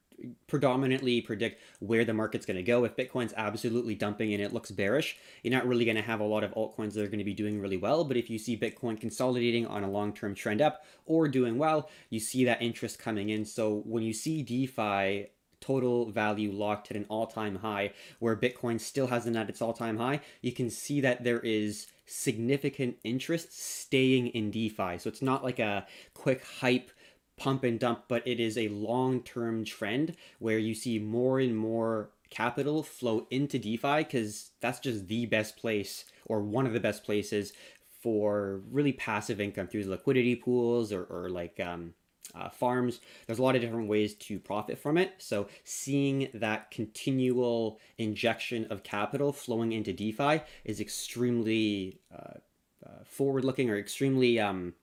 predominantly 0.47 1.21
predict 1.21 1.61
where 1.79 2.05
the 2.05 2.13
market's 2.13 2.45
going 2.45 2.57
to 2.57 2.63
go. 2.63 2.83
If 2.85 2.95
Bitcoin's 2.95 3.33
absolutely 3.35 3.95
dumping 3.95 4.33
and 4.33 4.41
it 4.41 4.53
looks 4.53 4.71
bearish, 4.71 5.17
you're 5.41 5.53
not 5.53 5.67
really 5.67 5.85
going 5.85 5.97
to 5.97 6.01
have 6.01 6.19
a 6.19 6.25
lot 6.25 6.43
of 6.43 6.51
altcoins 6.51 6.93
that 6.93 7.03
are 7.03 7.07
going 7.07 7.19
to 7.19 7.25
be 7.25 7.33
doing 7.33 7.59
really 7.59 7.77
well. 7.77 8.03
But 8.03 8.17
if 8.17 8.29
you 8.29 8.37
see 8.37 8.57
Bitcoin 8.57 8.99
consolidating 8.99 9.65
on 9.65 9.83
a 9.83 9.89
long 9.89 10.13
term 10.13 10.35
trend 10.35 10.61
up 10.61 10.85
or 11.05 11.27
doing 11.27 11.57
well, 11.57 11.89
you 12.09 12.19
see 12.19 12.45
that 12.45 12.61
interest 12.61 12.99
coming 12.99 13.29
in. 13.29 13.45
So 13.45 13.81
when 13.85 14.03
you 14.03 14.13
see 14.13 14.43
DeFi 14.43 15.27
total 15.63 16.11
value 16.11 16.51
locked 16.51 16.91
at 16.91 16.97
an 16.97 17.05
all 17.07 17.25
time 17.25 17.55
high, 17.55 17.93
where 18.19 18.35
Bitcoin 18.35 18.79
still 18.79 19.07
hasn't 19.07 19.37
at 19.37 19.49
its 19.49 19.61
all 19.61 19.73
time 19.73 19.97
high, 19.97 20.19
you 20.41 20.51
can 20.51 20.69
see 20.69 20.99
that 21.01 21.23
there 21.23 21.39
is 21.39 21.87
significant 22.05 22.97
interest 23.03 23.57
staying 23.57 24.27
in 24.27 24.51
DeFi. 24.51 24.97
So 24.97 25.07
it's 25.07 25.21
not 25.21 25.43
like 25.43 25.59
a 25.59 25.87
quick 26.13 26.43
hype 26.59 26.91
pump 27.37 27.63
and 27.63 27.79
dump, 27.79 28.03
but 28.09 28.27
it 28.27 28.39
is 28.41 28.57
a 28.57 28.67
long 28.67 29.21
term 29.21 29.63
trend 29.63 30.15
where 30.39 30.59
you 30.59 30.75
see 30.75 30.99
more 30.99 31.39
and 31.39 31.55
more 31.55 32.09
capital 32.29 32.83
flow 32.83 33.25
into 33.31 33.57
DeFi 33.57 33.99
because 33.99 34.51
that's 34.59 34.79
just 34.79 35.07
the 35.07 35.25
best 35.27 35.55
place 35.55 36.05
or 36.25 36.41
one 36.41 36.65
of 36.65 36.73
the 36.73 36.79
best 36.79 37.03
places 37.03 37.53
for 38.01 38.61
really 38.69 38.91
passive 38.91 39.39
income 39.39 39.67
through 39.67 39.85
liquidity 39.85 40.35
pools 40.35 40.91
or, 40.91 41.03
or 41.05 41.29
like 41.29 41.59
um, 41.61 41.93
uh, 42.35 42.49
farms. 42.49 42.99
There's 43.25 43.39
a 43.39 43.43
lot 43.43 43.55
of 43.55 43.61
different 43.61 43.87
ways 43.87 44.15
to 44.15 44.39
profit 44.39 44.77
from 44.77 44.97
it. 44.97 45.13
So 45.17 45.47
seeing 45.63 46.29
that 46.33 46.71
continual 46.71 47.79
injection 47.97 48.65
of 48.69 48.83
capital 48.83 49.31
flowing 49.31 49.71
into 49.71 49.93
DeFi 49.93 50.41
is 50.65 50.79
extremely 50.79 51.99
uh, 52.13 52.39
uh, 52.85 53.03
forward-looking 53.05 53.69
or 53.69 53.77
extremely 53.77 54.39
um, 54.39 54.73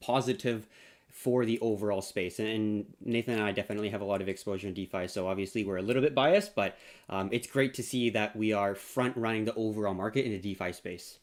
positive 0.00 0.66
for 1.10 1.44
the 1.44 1.60
overall 1.60 2.02
space. 2.02 2.40
And, 2.40 2.86
Nathan 3.00 3.34
and 3.34 3.42
I 3.44 3.52
definitely 3.52 3.90
have 3.90 4.00
a 4.00 4.04
lot 4.04 4.20
of 4.20 4.28
exposure 4.28 4.66
in 4.66 4.74
DeFi, 4.74 5.06
so 5.06 5.28
obviously 5.28 5.64
we're 5.64 5.76
a 5.76 5.82
little 5.82 6.02
bit 6.02 6.14
biased, 6.14 6.56
but 6.56 6.76
um, 7.08 7.28
it's 7.32 7.46
great 7.46 7.74
to 7.74 7.82
see 7.84 8.10
that 8.10 8.34
we 8.34 8.52
are 8.52 8.74
front 8.74 9.16
running 9.16 9.44
the 9.44 9.54
overall 9.54 9.94
market 9.94 10.24
in 10.24 10.32
the 10.32 10.38
DeFi 10.38 10.72
space. 10.72 11.18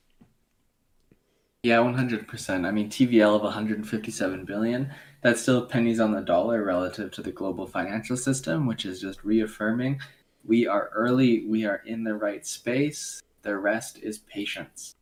Yeah, 1.63 1.77
100%. 1.77 2.65
I 2.65 2.71
mean, 2.71 2.89
TVL 2.89 3.35
of 3.35 3.43
157 3.43 4.45
billion, 4.45 4.91
that's 5.21 5.43
still 5.43 5.63
pennies 5.63 5.99
on 5.99 6.11
the 6.11 6.21
dollar 6.21 6.63
relative 6.63 7.11
to 7.11 7.21
the 7.21 7.31
global 7.31 7.67
financial 7.67 8.17
system, 8.17 8.65
which 8.65 8.83
is 8.85 8.99
just 8.99 9.23
reaffirming 9.23 9.99
we 10.43 10.65
are 10.65 10.89
early, 10.95 11.45
we 11.45 11.65
are 11.65 11.83
in 11.85 12.03
the 12.03 12.15
right 12.15 12.45
space. 12.47 13.21
The 13.43 13.55
rest 13.57 13.99
is 13.99 14.19
patience. 14.19 14.95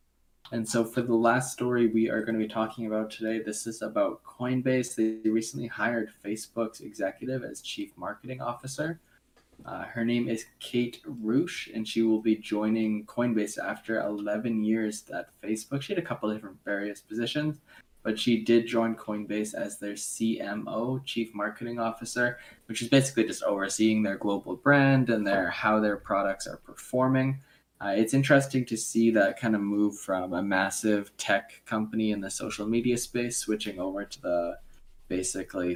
And 0.52 0.68
so, 0.68 0.84
for 0.84 1.02
the 1.02 1.16
last 1.16 1.54
story 1.54 1.88
we 1.88 2.10
are 2.10 2.24
going 2.24 2.38
to 2.38 2.46
be 2.46 2.52
talking 2.52 2.88
about 2.88 3.10
today, 3.10 3.40
this 3.40 3.66
is 3.66 3.82
about 3.82 4.22
Coinbase. 4.24 4.96
They 4.96 5.30
recently 5.30 5.68
hired 5.68 6.12
Facebook's 6.26 6.82
executive 6.82 7.44
as 7.44 7.62
chief 7.62 7.92
marketing 7.96 8.42
officer. 8.42 9.00
Uh, 9.66 9.84
her 9.84 10.06
name 10.06 10.28
is 10.28 10.46
Kate 10.60 11.00
Rouch, 11.06 11.70
and 11.74 11.88
she 11.88 12.02
will 12.02 12.22
be 12.22 12.36
joining 12.36 13.06
Coinbase 13.06 13.58
after 13.58 14.02
11 14.02 14.64
years 14.64 15.04
at 15.14 15.30
Facebook. 15.42 15.82
She 15.82 15.94
had 15.94 16.02
a 16.02 16.06
couple 16.06 16.34
different 16.34 16.58
various 16.64 17.02
positions, 17.02 17.60
but 18.04 18.20
she 18.20 18.44
did 18.44 18.66
join 18.66 18.96
Coinbase 18.96 19.54
as 19.54 19.78
their 19.78 19.94
CMO, 19.94 21.04
Chief 21.06 21.34
Marketing 21.36 21.80
Officer, 21.80 22.40
which 22.68 22.82
is 22.82 22.88
basically 22.88 23.26
just 23.26 23.44
overseeing 23.44 24.02
their 24.02 24.18
global 24.18 24.56
brand 24.56 25.10
and 25.10 25.28
their 25.28 25.50
how 25.50 25.80
their 25.80 25.98
products 25.98 26.48
are 26.48 26.58
performing. 26.58 27.40
Uh, 27.82 27.94
it's 27.96 28.14
interesting 28.14 28.66
to 28.66 28.76
see 28.76 29.10
that 29.12 29.40
kind 29.40 29.56
of 29.56 29.62
move 29.62 29.98
from 29.98 30.34
a 30.34 30.44
massive 30.44 31.16
tech 31.18 31.62
company 31.66 32.12
in 32.12 32.20
the 32.20 32.30
social 32.30 32.68
media 32.68 32.98
space 32.98 33.38
switching 33.38 33.80
over 33.80 34.04
to 34.04 34.22
the 34.22 34.58
basically 35.08 35.76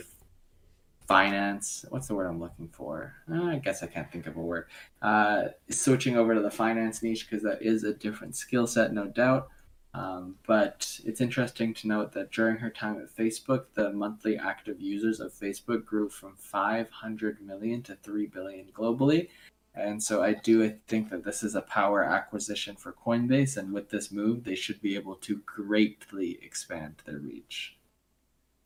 finance. 1.08 1.86
What's 1.90 2.08
the 2.08 2.16
word 2.16 2.28
I'm 2.28 2.40
looking 2.40 2.70
for? 2.70 3.14
Uh, 3.32 3.44
I 3.44 3.58
guess 3.58 3.84
I 3.84 3.88
can't 3.88 4.12
think 4.12 4.28
of 4.28 4.38
a 4.38 4.42
word. 4.42 4.68
Uh, 5.02 5.46
switching 5.70 6.18
over 6.18 6.34
to 6.34 6.42
the 6.42 6.52
finance 6.52 7.04
niche 7.04 7.28
because 7.30 7.44
that 7.44 7.62
is 7.62 7.84
a 7.84 7.94
different 7.94 8.36
skill 8.36 8.68
set, 8.68 8.94
no 8.94 9.08
doubt. 9.08 9.50
Um, 9.94 10.36
but 10.48 11.00
it's 11.06 11.22
interesting 11.22 11.74
to 11.76 11.88
note 11.88 12.14
that 12.14 12.32
during 12.32 12.58
her 12.58 12.72
time 12.72 13.00
at 13.00 13.16
Facebook, 13.16 13.66
the 13.76 13.92
monthly 13.92 14.38
active 14.38 14.82
users 14.82 15.20
of 15.20 15.34
Facebook 15.34 15.86
grew 15.86 16.10
from 16.10 16.36
500 16.36 17.42
million 17.42 17.84
to 17.84 17.96
3 17.96 18.26
billion 18.28 18.68
globally. 18.74 19.30
And 19.76 20.02
so 20.02 20.22
I 20.22 20.34
do 20.34 20.78
think 20.88 21.10
that 21.10 21.24
this 21.24 21.44
is 21.44 21.56
a 21.56 21.62
power 21.62 22.04
acquisition 22.04 22.76
for 22.76 22.94
Coinbase. 22.94 23.58
And 23.58 23.74
with 23.74 23.90
this 23.90 24.12
move, 24.12 24.44
they 24.44 24.56
should 24.56 24.82
be 24.82 24.96
able 24.96 25.16
to 25.16 25.42
greatly 25.46 26.40
expand 26.42 27.02
their 27.06 27.18
reach. 27.18 27.76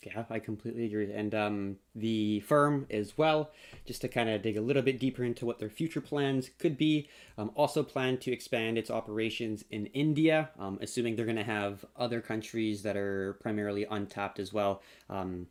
Yeah, 0.08 0.24
I 0.30 0.40
completely 0.40 0.86
agree. 0.86 1.12
And 1.12 1.36
um, 1.36 1.76
the 1.94 2.40
firm 2.42 2.86
as 2.90 3.18
well, 3.18 3.52
just 3.86 4.00
to 4.02 4.08
kind 4.08 4.30
of 4.30 4.42
dig 4.42 4.56
a 4.56 4.62
little 4.62 4.82
bit 4.82 5.00
deeper 5.00 5.24
into 5.24 5.46
what 5.46 5.60
their 5.60 5.70
future 5.70 6.00
plans 6.00 6.50
could 6.60 6.78
be, 6.78 7.10
um, 7.38 7.52
also 7.56 7.84
plan 7.84 8.18
to 8.20 8.32
expand 8.32 8.78
its 8.78 8.90
operations 8.90 9.66
in 9.70 9.88
India, 9.88 10.50
um, 10.60 10.80
assuming 10.82 11.16
they're 11.16 11.26
going 11.26 11.36
to 11.36 11.44
have 11.44 11.84
other 11.98 12.22
countries 12.22 12.84
that 12.84 12.96
are 12.96 13.34
primarily 13.42 13.86
untapped 13.90 14.40
as 14.40 14.54
well. 14.54 14.82
Um, 15.10 15.48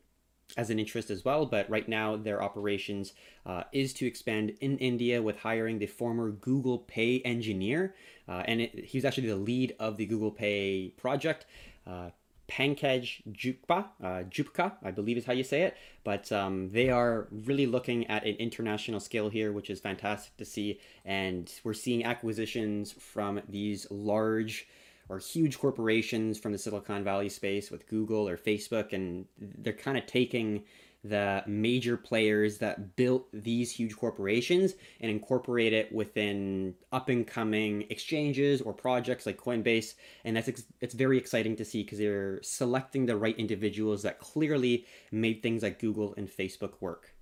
as 0.57 0.71
an 0.71 0.79
interest 0.79 1.11
as 1.11 1.25
well. 1.25 1.45
But 1.45 1.69
right 1.69 1.89
now, 1.89 2.17
their 2.17 2.41
operations 2.41 3.15
uh, 3.45 3.65
is 3.73 3.93
to 3.95 4.07
expand 4.07 4.53
in 4.61 4.79
India 4.79 5.21
with 5.21 5.39
hiring 5.39 5.81
the 5.81 5.89
former 5.89 6.31
Google 6.31 6.79
Pay 6.79 7.21
engineer, 7.23 7.97
uh, 8.29 8.45
and 8.47 8.61
it, 8.61 8.85
he's 8.85 9.05
actually 9.05 9.27
the 9.27 9.35
lead 9.35 9.75
of 9.81 9.97
the 9.97 10.07
Google 10.07 10.31
Pay 10.31 10.93
project. 10.97 11.47
Uh, 11.85 12.11
Pankaj 12.49 13.23
Jupka, 13.33 13.87
uh, 14.03 14.23
Jupka, 14.31 14.73
I 14.83 14.91
believe 14.91 15.17
is 15.17 15.25
how 15.25 15.33
you 15.33 15.45
say 15.45 15.63
it. 15.63 15.77
But 16.05 16.31
um, 16.33 16.71
they 16.71 16.91
are 16.91 17.29
really 17.31 17.67
looking 17.67 18.07
at 18.07 18.25
an 18.25 18.37
international 18.37 19.01
scale 19.01 19.29
here, 19.29 19.53
which 19.53 19.71
is 19.71 19.81
fantastic 19.81 20.37
to 20.37 20.45
see. 20.45 20.81
And 21.05 21.53
we're 21.65 21.75
seeing 21.75 22.05
acquisitions 22.05 22.93
from 22.93 23.41
these 23.49 23.87
large 23.91 24.69
or 25.09 25.19
huge 25.19 25.59
corporations 25.59 26.39
from 26.39 26.53
the 26.53 26.59
Silicon 26.59 27.05
Valley 27.05 27.29
space 27.29 27.71
with 27.71 27.89
Google 27.89 28.29
or 28.29 28.37
Facebook, 28.37 28.93
and 28.93 29.27
they're 29.39 29.73
kind 29.73 29.97
of 29.97 30.07
taking 30.07 30.65
the 31.09 31.43
major 31.47 31.97
players 31.97 32.59
that 32.59 32.97
built 32.97 33.27
these 33.33 33.71
huge 33.71 33.97
corporations 33.97 34.75
and 35.01 35.11
incorporate 35.11 35.73
it 35.73 35.93
within 35.93 36.75
up 36.93 37.09
and 37.09 37.27
coming 37.27 37.85
exchanges 37.91 38.61
or 38.61 38.73
projects 38.73 39.27
like 39.27 39.37
Coinbase. 39.39 39.95
And 40.25 40.37
that's 40.37 40.49
ex- 40.49 40.65
it's 40.81 40.95
very 40.95 41.19
exciting 41.19 41.57
to 41.57 41.65
see 41.65 41.83
because 41.83 41.99
they're 41.99 42.43
selecting 42.43 43.07
the 43.07 43.17
right 43.17 43.39
individuals 43.39 44.03
that 44.03 44.19
clearly 44.19 44.87
made 45.11 45.43
things 45.43 45.63
like 45.63 45.79
Google 45.79 46.15
and 46.17 46.29
Facebook 46.29 46.75
work. 46.81 47.13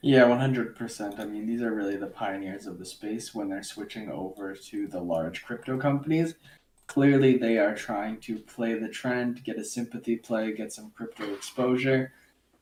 Yeah, 0.00 0.24
100%. 0.24 1.18
I 1.18 1.24
mean, 1.24 1.46
these 1.46 1.62
are 1.62 1.74
really 1.74 1.96
the 1.96 2.08
pioneers 2.08 2.66
of 2.66 2.78
the 2.78 2.84
space 2.84 3.34
when 3.34 3.48
they're 3.48 3.62
switching 3.62 4.10
over 4.10 4.54
to 4.54 4.86
the 4.86 5.00
large 5.00 5.42
crypto 5.42 5.78
companies. 5.78 6.34
Clearly, 6.86 7.36
they 7.36 7.58
are 7.58 7.74
trying 7.74 8.20
to 8.20 8.38
play 8.38 8.74
the 8.74 8.88
trend, 8.88 9.42
get 9.42 9.58
a 9.58 9.64
sympathy 9.64 10.16
play, 10.16 10.52
get 10.52 10.72
some 10.72 10.90
crypto 10.90 11.32
exposure, 11.32 12.12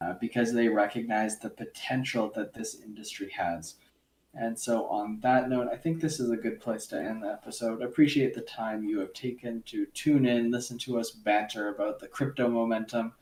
uh, 0.00 0.14
because 0.20 0.52
they 0.52 0.68
recognize 0.68 1.38
the 1.38 1.50
potential 1.50 2.30
that 2.34 2.54
this 2.54 2.80
industry 2.80 3.30
has. 3.30 3.74
And 4.34 4.58
so, 4.58 4.86
on 4.86 5.20
that 5.20 5.50
note, 5.50 5.68
I 5.70 5.76
think 5.76 6.00
this 6.00 6.18
is 6.18 6.30
a 6.30 6.36
good 6.36 6.60
place 6.60 6.86
to 6.86 6.98
end 6.98 7.22
the 7.22 7.32
episode. 7.32 7.82
Appreciate 7.82 8.32
the 8.34 8.40
time 8.40 8.84
you 8.84 8.98
have 9.00 9.12
taken 9.12 9.62
to 9.66 9.84
tune 9.86 10.24
in, 10.24 10.50
listen 10.50 10.78
to 10.78 10.98
us 10.98 11.10
banter 11.10 11.68
about 11.68 11.98
the 11.98 12.08
crypto 12.08 12.48
momentum. 12.48 13.12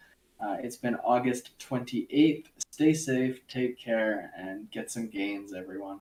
Uh, 0.41 0.57
it's 0.63 0.77
been 0.77 0.95
August 1.05 1.59
28th. 1.59 2.47
Stay 2.71 2.95
safe, 2.95 3.47
take 3.49 3.79
care, 3.79 4.31
and 4.39 4.71
get 4.71 4.91
some 4.91 5.09
gains, 5.09 5.53
everyone. 5.53 5.99